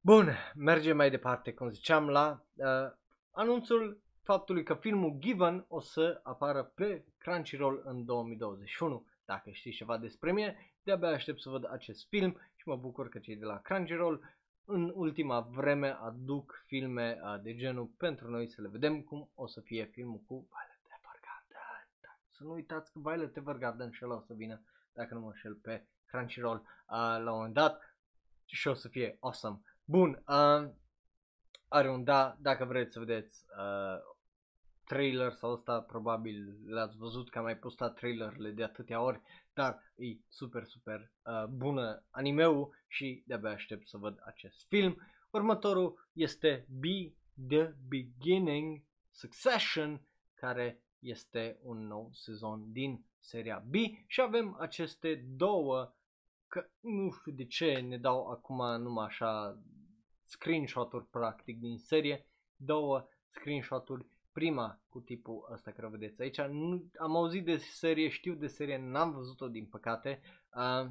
[0.00, 2.92] Bun, mergem mai departe, cum ziceam, la uh,
[3.30, 9.06] anunțul faptului că filmul Given o să apară pe Crunchyroll în 2021.
[9.24, 13.18] Dacă știți ceva despre mine, de-abia aștept să văd acest film și mă bucur că
[13.18, 14.20] cei de la Crunchyroll
[14.64, 19.46] în ultima vreme aduc filme uh, de genul pentru noi să le vedem cum o
[19.46, 21.88] să fie filmul cu Violet Evergarden.
[22.00, 22.18] Da.
[22.30, 24.62] Să nu uitați că Violet Evergarden și ăla o să vină,
[24.92, 26.64] dacă nu mă înșel, pe Crunchyroll uh,
[26.96, 27.96] la un moment dat
[28.44, 29.60] și o să fie awesome.
[29.84, 30.70] Bun, uh,
[31.68, 34.15] are un da, dacă vreți să vedeți uh,
[34.86, 39.20] trailer sau ăsta probabil l-ați văzut că am mai postat trailerele de atâtea ori,
[39.54, 44.96] dar e super, super uh, bună animeul și de-abia aștept să văd acest film.
[45.30, 47.14] Următorul este Be
[47.48, 53.74] The Beginning Succession, care este un nou sezon din seria B
[54.06, 55.94] și avem aceste două,
[56.48, 59.62] că nu știu de ce ne dau acum numai așa
[60.22, 62.26] screenshot-uri practic din serie,
[62.56, 64.06] două screenshot-uri
[64.36, 66.40] prima cu tipul ăsta care o vedeți aici.
[66.40, 70.20] Nu, am auzit de serie, știu de serie, n-am văzut-o din păcate.
[70.54, 70.90] Uh,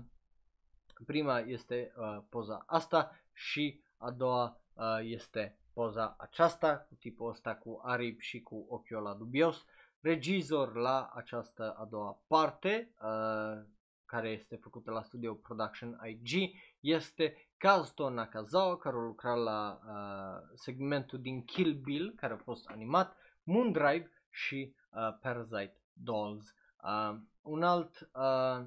[1.05, 7.55] prima este uh, poza asta și a doua uh, este poza aceasta cu tipul ăsta
[7.55, 9.65] cu aripi și cu ochiul ăla dubios.
[9.99, 13.63] Regizor la această a doua parte, uh,
[14.05, 20.49] care este făcută la Studio Production IG, este Kazuto Nakazawa, care a lucrat la uh,
[20.53, 26.55] segmentul din Kill Bill, care a fost animat, Moondrive și uh, Parasite Dolls.
[26.83, 28.65] Uh, un alt uh,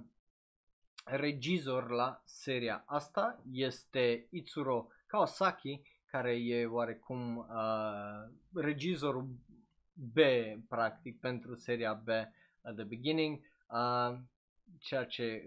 [1.05, 9.29] regizor la seria asta este Itsuro Kawasaki, care e oarecum uh, regizorul
[9.93, 10.19] B,
[10.69, 12.09] practic, pentru seria B
[12.63, 14.19] at the beginning, uh,
[14.79, 15.47] ceea ce e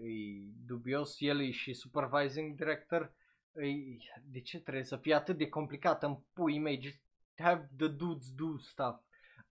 [0.66, 1.20] dubios.
[1.20, 3.12] El e și supervising director.
[3.54, 6.82] E, de ce trebuie să fie atât de complicat în pui mei?
[6.82, 7.00] Just
[7.36, 9.00] have the dudes do stuff.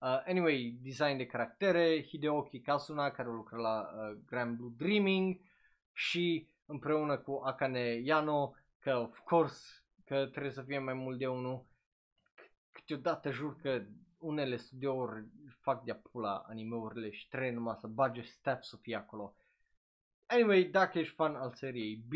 [0.01, 5.41] Uh, anyway, design de caractere, Hideoki Kasuna care lucră la uh, Grand Blue Dreaming
[5.93, 11.27] și împreună cu Akane Yano, că of course că trebuie să fie mai mult de
[11.27, 11.65] unul.
[12.71, 13.83] Câteodată jur că
[14.17, 15.25] unele studiouri
[15.59, 19.35] fac de-a pula animeurile și trebuie numai să bage staff să fie acolo.
[20.25, 22.11] Anyway, dacă ești fan al seriei B,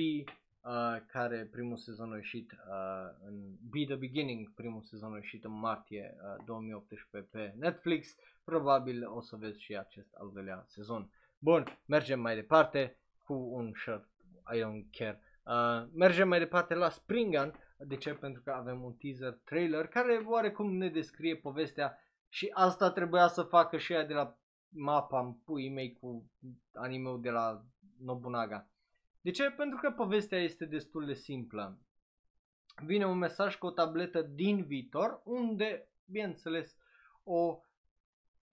[0.65, 5.43] uh, care primul sezon a ieșit uh, în Be The Beginning, primul sezon a ieșit
[5.43, 11.09] în martie uh, 2018 pe Netflix, probabil o să vezi și acest al doilea sezon.
[11.39, 14.09] Bun, mergem mai departe cu un shirt,
[14.53, 15.21] I don't care.
[15.43, 18.13] Uh, mergem mai departe la Springan, de ce?
[18.13, 21.99] Pentru că avem un teaser trailer care oarecum ne descrie povestea
[22.29, 24.37] și asta trebuia să facă și ea de la
[24.69, 26.31] mapa în puii mei cu
[26.73, 27.65] anime de la
[27.99, 28.69] Nobunaga.
[29.25, 29.51] De ce?
[29.51, 31.79] Pentru că povestea este destul de simplă.
[32.85, 36.77] Vine un mesaj cu o tabletă din viitor unde, bineînțeles,
[37.23, 37.59] o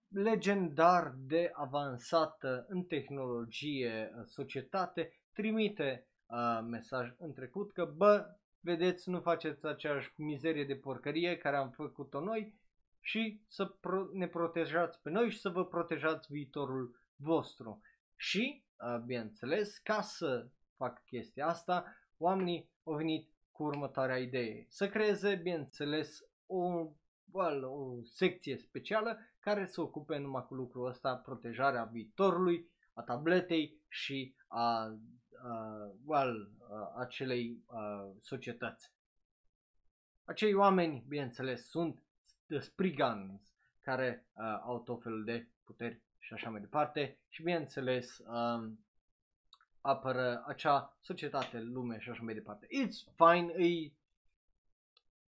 [0.08, 9.10] legendar de avansată în tehnologie, în societate, trimite uh, mesaj în trecut că, bă, vedeți,
[9.10, 12.54] nu faceți aceeași mizerie de porcărie care am făcut-o noi
[13.00, 17.82] și să pro- ne protejați pe noi și să vă protejați viitorul vostru.
[18.16, 20.46] Și, uh, bineînțeles, ca să
[20.76, 21.84] fac chestia asta,
[22.18, 24.66] oamenii au venit cu următoarea idee.
[24.68, 26.88] Să creeze, bineînțeles, o,
[27.30, 33.80] well, o secție specială care să ocupe numai cu lucrul ăsta, protejarea viitorului, a tabletei
[33.88, 34.98] și a,
[35.42, 38.92] a well, a acelei a, societăți.
[40.24, 42.02] Acei oameni, bineînțeles, sunt
[42.46, 48.18] the Sprigans, care uh, au tot felul de puteri și așa mai departe și bineînțeles
[48.18, 48.84] um,
[49.82, 52.66] apără acea societate, lume și așa mai departe.
[52.66, 53.92] It's fine, e...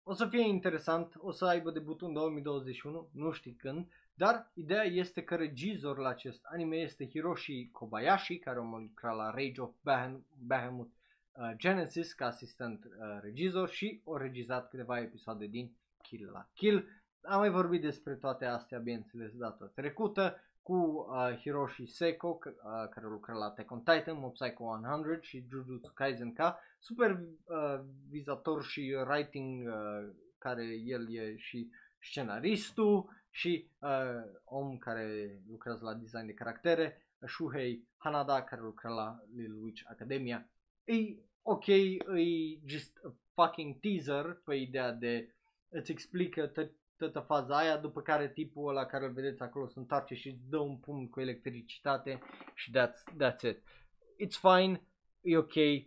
[0.03, 4.83] O să fie interesant, o să aibă debut în 2021, nu știi când, dar ideea
[4.83, 9.74] este că regizor la acest anime este Hiroshi Kobayashi, care a lucrat la Rage of
[10.47, 10.93] Bahamut
[11.33, 16.89] uh, Genesis ca asistent uh, regizor și a regizat câteva episoade din Kill la Kill.
[17.23, 22.52] Am mai vorbit despre toate astea, bineînțeles, data trecută cu uh, Hiroshi Seko, uh,
[22.90, 26.39] care lucra la Attack on Titan, Mob Psycho 100 și Jujutsu Kaisen K,
[26.78, 29.74] supervizator uh, și writing uh,
[30.39, 31.70] care el e și
[32.01, 39.22] scenaristul și uh, om care lucrează la design de caractere, Shuhei Hanada, care lucra la
[39.36, 40.48] Little Witch Academia.
[40.84, 40.94] E
[41.43, 45.34] ok, e just a fucking teaser pe ideea de
[45.68, 46.70] îți explică tot
[47.11, 50.49] toată faza aia, după care tipul ăla care îl vedeți acolo se întoarce și îți
[50.49, 52.19] dă un pumn cu electricitate
[52.55, 53.59] și that's, that's it.
[54.24, 54.87] It's fine,
[55.20, 55.83] e ok, uh,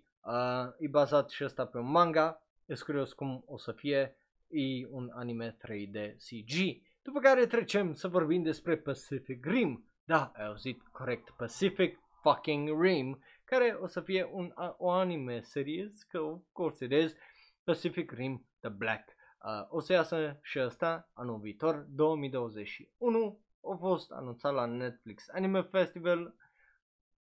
[0.80, 4.18] e bazat și ăsta pe un manga, e curios cum o să fie,
[4.48, 6.84] e un anime 3D CG.
[7.02, 9.90] După care trecem să vorbim despre Pacific Rim.
[10.04, 16.04] Da, ai auzit corect, Pacific fucking Rim, care o să fie un, o anime series,
[16.04, 17.16] că of course it is,
[17.64, 19.15] Pacific Rim The Black
[19.46, 23.40] Uh, o să iasă și ăsta anul viitor, 2021.
[23.62, 26.36] A fost anunțat la Netflix Anime Festival.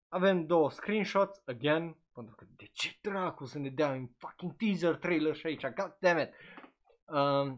[0.08, 4.96] Avem două screenshots, again, pentru că de ce dracu să ne dea un fucking teaser
[4.96, 6.30] trailer și aici, god damn it.
[7.06, 7.58] Uh,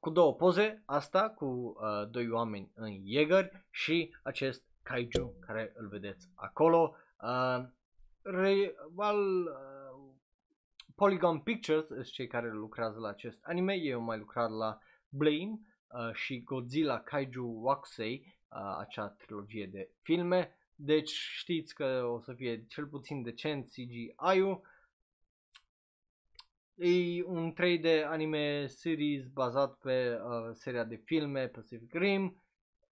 [0.00, 5.88] cu două poze, asta cu uh, doi oameni în Jäger și acest kaiju care îl
[5.88, 6.94] vedeți acolo.
[7.22, 7.64] Uh,
[8.22, 9.77] re, well, uh,
[10.98, 15.60] Polygon Pictures sunt cei care lucrează la acest anime, ei au mai lucrat la Blame
[15.88, 22.32] uh, și Godzilla Kaiju Wakusei, uh, acea trilogie de filme, deci știți că o să
[22.32, 24.60] fie cel puțin decent CGI-ul.
[26.74, 32.42] E un 3D anime series bazat pe uh, seria de filme Pacific Rim.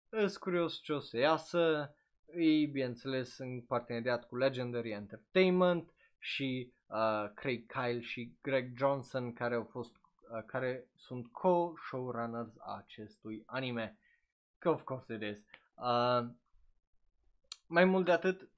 [0.09, 1.93] Sunt curios ce o să iasă.
[2.25, 9.55] E, bineînțeles, în parteneriat cu Legendary Entertainment și uh, Craig Kyle și Greg Johnson care
[9.55, 13.97] au fost uh, care sunt co-showrunners a acestui anime.
[14.57, 15.43] Că of course it is.
[15.75, 16.29] Uh,
[17.67, 18.49] mai mult de atât,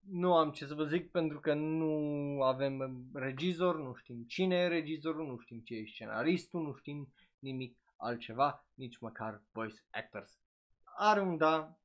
[0.00, 4.68] nu am ce să vă zic pentru că nu avem regizor, nu știm cine e
[4.68, 10.38] regizorul, nu știm ce e scenaristul, nu știm nimic altceva, nici măcar voice actors.
[10.84, 11.78] Are un da,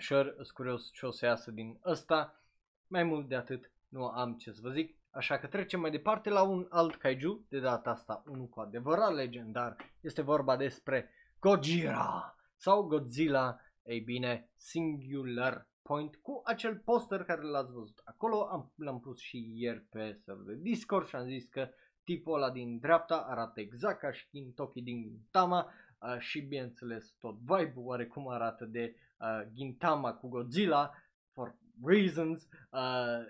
[0.00, 2.44] sure, sunt curios ce o să iasă din ăsta.
[2.86, 4.96] Mai mult de atât, nu am ce să vă zic.
[5.14, 9.14] Așa că trecem mai departe la un alt kaiju, de data asta unul cu adevărat
[9.14, 9.76] legendar.
[10.00, 11.10] Este vorba despre
[11.40, 18.42] Gojira sau Godzilla, ei bine, Singular Point cu acel poster care l-ați văzut acolo.
[18.42, 21.68] Am, l-am pus și ieri pe server de Discord și am zis că
[22.04, 27.38] tipul ăla din dreapta arată exact ca și Toki din Tama uh, și bineînțeles tot
[27.38, 30.90] vibe-ul oarecum arată de uh, Gintama cu Godzilla
[31.32, 33.24] for reasons, uh,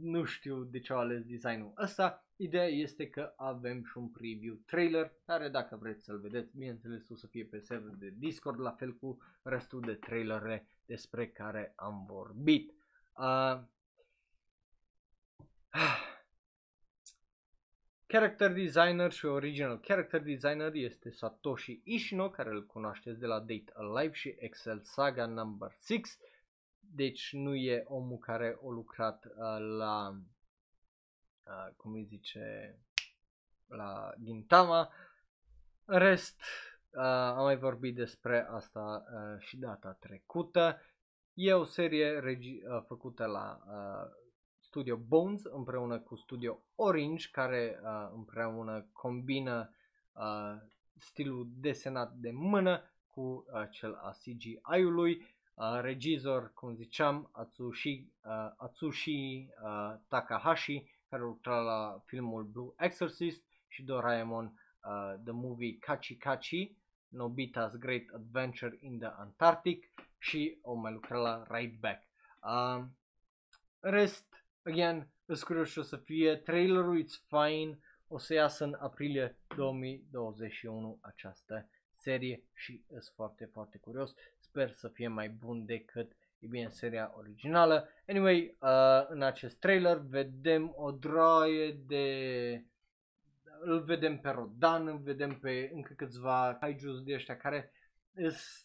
[0.00, 2.22] nu știu de ce au ales designul ăsta.
[2.36, 7.14] Ideea este că avem și un preview trailer care dacă vreți să-l vedeți, bineînțeles o
[7.14, 12.04] să fie pe server de Discord, la fel cu restul de trailere despre care am
[12.06, 12.74] vorbit.
[13.16, 13.60] Uh,
[18.06, 23.72] Character designer și original character designer este Satoshi Ishino, care îl cunoașteți de la Date
[23.74, 26.18] Alive și Excel Saga Number 6
[26.90, 30.08] deci nu e omul care a lucrat uh, la,
[31.44, 32.78] uh, cum îi zice,
[33.66, 34.92] la Gintama.
[35.84, 36.40] În rest,
[36.90, 40.80] uh, am mai vorbit despre asta uh, și data trecută.
[41.34, 44.26] E o serie regi- uh, făcută la uh,
[44.60, 49.74] Studio Bones împreună cu Studio Orange care uh, împreună combină
[50.12, 50.54] uh,
[50.96, 55.26] stilul desenat de mână cu uh, cel a CGI-ului
[55.58, 63.42] Uh, regizor, cum ziceam, Atsushi, uh, Atsushi uh, Takahashi, care lucra la filmul Blue Exorcist
[63.68, 66.76] și Doraemon uh, The Movie Kachi Kachi,
[67.08, 72.02] Nobita's Great Adventure in the Antarctic și o mai lucra la Right Back.
[72.42, 72.84] Uh,
[73.80, 77.78] rest, again, îți curios o să fie, trailerul it's fine,
[78.08, 81.68] o să iasă în aprilie 2021 această
[81.98, 87.12] serie și sunt foarte, foarte curios sper să fie mai bun decât e bine seria
[87.16, 87.88] originală.
[88.08, 92.64] Anyway, uh, în acest trailer vedem o droaie de...
[93.60, 97.72] Îl vedem pe Rodan, îl vedem pe încă câțiva kaijus de ăștia care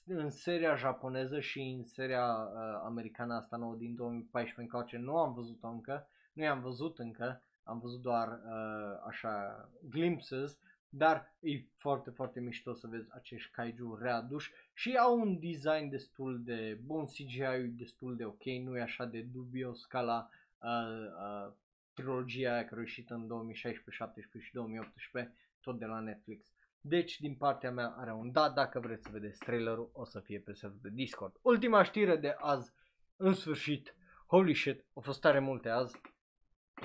[0.05, 5.34] în seria japoneză și în seria uh, americană asta nouă din 2014 încoace nu am
[5.34, 10.60] văzut-o încă, nu i-am văzut încă, am văzut doar uh, așa glimpses,
[10.95, 16.44] dar e foarte, foarte mișto să vezi acești kaiju readuși și au un design destul
[16.44, 21.53] de bun, CGI-ul destul de ok, nu e așa de dubios ca la uh, uh,
[21.94, 26.53] trilogia aia care a ieșit în 2016, 2017 și 2018, tot de la Netflix.
[26.82, 30.40] Deci, din partea mea are un da, dacă vreți să vedeți trailerul, o să fie
[30.40, 31.36] pe serverul de Discord.
[31.41, 32.74] Ultima știre de azi,
[33.15, 33.95] în sfârșit,
[34.28, 36.02] holy shit, au fost tare multe azi,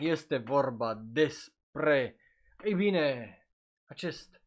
[0.01, 2.17] este vorba despre,
[2.65, 3.33] ei bine,
[3.89, 4.43] acest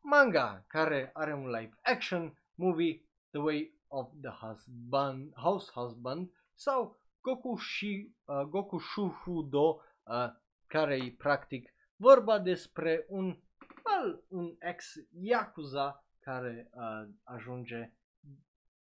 [0.00, 7.00] manga care are un live action movie The Way of the Husband, House Husband sau
[7.20, 10.32] Goku, și, uh, Goku Shufudo uh,
[10.66, 13.38] care e practic vorba despre un,
[13.84, 17.96] well, un ex-Yakuza care uh, ajunge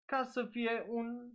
[0.06, 1.32] ca să fie un,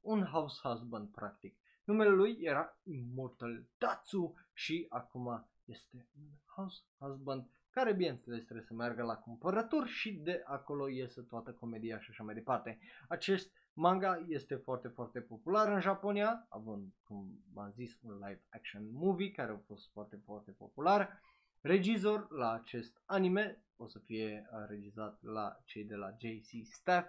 [0.00, 1.58] un house husband, practic.
[1.84, 8.74] Numele lui era Immortal Tatsu și acum este un house husband care bineînțeles trebuie să
[8.74, 12.78] meargă la cumpărături și de acolo iese toată comedia și așa mai departe.
[13.08, 18.90] Acest manga este foarte, foarte popular în Japonia, având, cum v-am zis, un live action
[18.92, 21.20] movie care a fost foarte, foarte popular.
[21.60, 27.08] Regizor la acest anime o să fie uh, regizat la cei de la JC Staff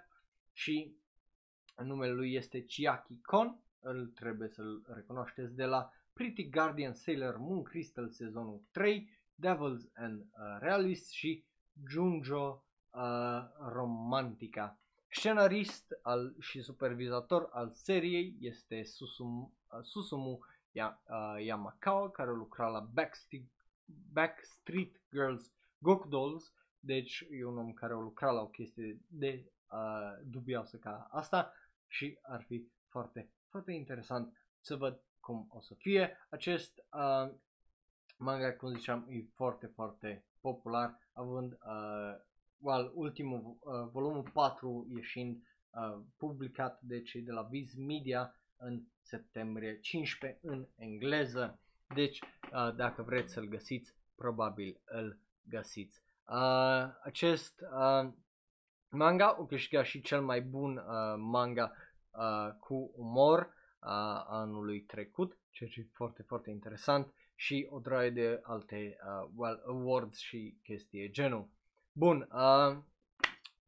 [0.53, 0.97] și
[1.83, 7.63] numele lui este Chiaki Kon, îl trebuie să-l recunoașteți de la Pretty Guardian Sailor Moon
[7.63, 11.45] Crystal sezonul 3, Devils and uh, Realist și
[11.89, 13.01] Junjo uh,
[13.71, 14.79] Romantica.
[15.07, 20.39] Scenarist al, și supervizator al seriei este Susumu, uh, Susumu
[20.71, 23.45] ya, uh, Yamakawa, care lucra la Backstreet,
[24.11, 29.51] Backstreet Girls Goku Dolls, deci e un om care a lucrat la o chestie de
[29.71, 31.53] uh, dubioasă ca asta
[31.87, 36.17] și ar fi foarte, foarte interesant să văd cum o să fie.
[36.29, 37.33] Acest uh,
[38.17, 42.15] manga, cum ziceam, e foarte, foarte popular, având uh,
[42.57, 45.35] well, ultimul, uh, volumul 4 ieșind
[45.69, 51.59] uh, publicat de cei de la Viz Media în septembrie 15 în engleză.
[51.95, 56.01] Deci, uh, dacă vreți să-l găsiți, probabil îl găsiți.
[56.27, 58.13] Uh, acest uh,
[58.89, 60.83] manga o câștigat și cel mai bun uh,
[61.17, 61.71] manga
[62.11, 63.56] uh, cu umor
[63.87, 69.29] uh, anului trecut, ceea ce e foarte, foarte interesant și o draie de alte uh,
[69.35, 71.49] well, awards și chestii genul.
[71.91, 72.77] Bun, uh,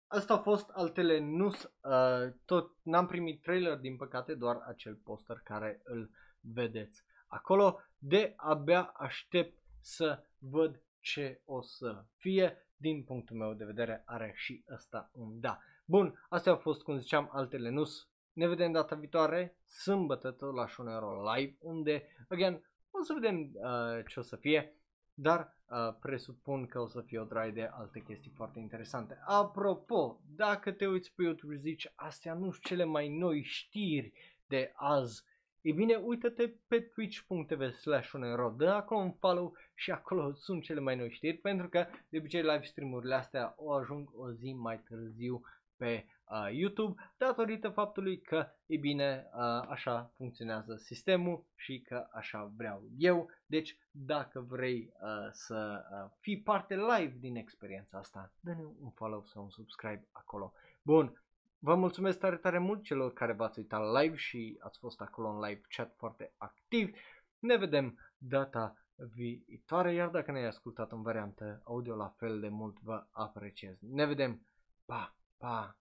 [0.08, 5.42] asta a fost altele nu uh, tot n-am primit trailer din păcate, doar acel poster
[5.44, 6.10] care îl
[6.40, 7.80] vedeți acolo.
[7.98, 12.64] De abia aștept să văd ce o să fie.
[12.78, 15.60] Din punctul meu de vedere are și ăsta un da.
[15.86, 18.09] Bun, astea au fost, cum ziceam, altele nus.
[18.34, 24.06] Ne vedem data viitoare, sâmbătă tot la Shonero Live, unde, again, o să vedem uh,
[24.08, 24.74] ce o să fie,
[25.14, 29.20] dar uh, presupun că o să fie o draie de alte chestii foarte interesante.
[29.26, 34.14] Apropo, dacă te uiți pe YouTube și zici, astea nu sunt cele mai noi știri
[34.48, 35.24] de azi,
[35.62, 38.12] e bine, uită-te pe twitch.tv slash
[38.58, 42.42] dă acolo un follow și acolo sunt cele mai noi știri, pentru că de obicei
[42.42, 45.42] live stream-urile astea o ajung o zi mai târziu
[45.78, 52.52] pe uh, YouTube datorită faptului că, e bine, uh, așa funcționează sistemul și că așa
[52.56, 53.30] vreau eu.
[53.46, 59.24] Deci, dacă vrei uh, să uh, fii parte live din experiența asta, dă-ne un follow
[59.26, 60.54] sau un subscribe acolo.
[60.82, 61.22] Bun,
[61.60, 65.40] vă mulțumesc tare, tare mult celor care v-ați uitat live și ați fost acolo în
[65.40, 66.96] live chat foarte activ.
[67.40, 72.80] Ne vedem data viitoare, iar dacă ne-ai ascultat în variantă audio la fel de mult,
[72.80, 73.78] vă apreciez.
[73.82, 74.42] Ne vedem!
[74.86, 75.16] Pa!
[75.38, 75.79] Pa!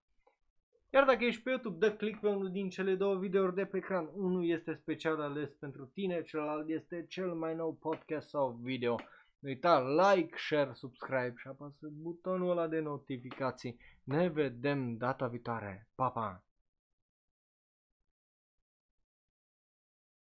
[0.91, 3.77] Iar dacă ești pe YouTube, dă click pe unul din cele două videouri de pe
[3.77, 4.11] ecran.
[4.15, 8.97] Unul este special ales pentru tine, celălalt este cel mai nou podcast sau video.
[9.39, 13.77] Nu uita like, share, subscribe și apasă butonul ăla de notificații.
[14.05, 15.89] Ne vedem data viitoare.
[15.95, 16.48] Pa, pa!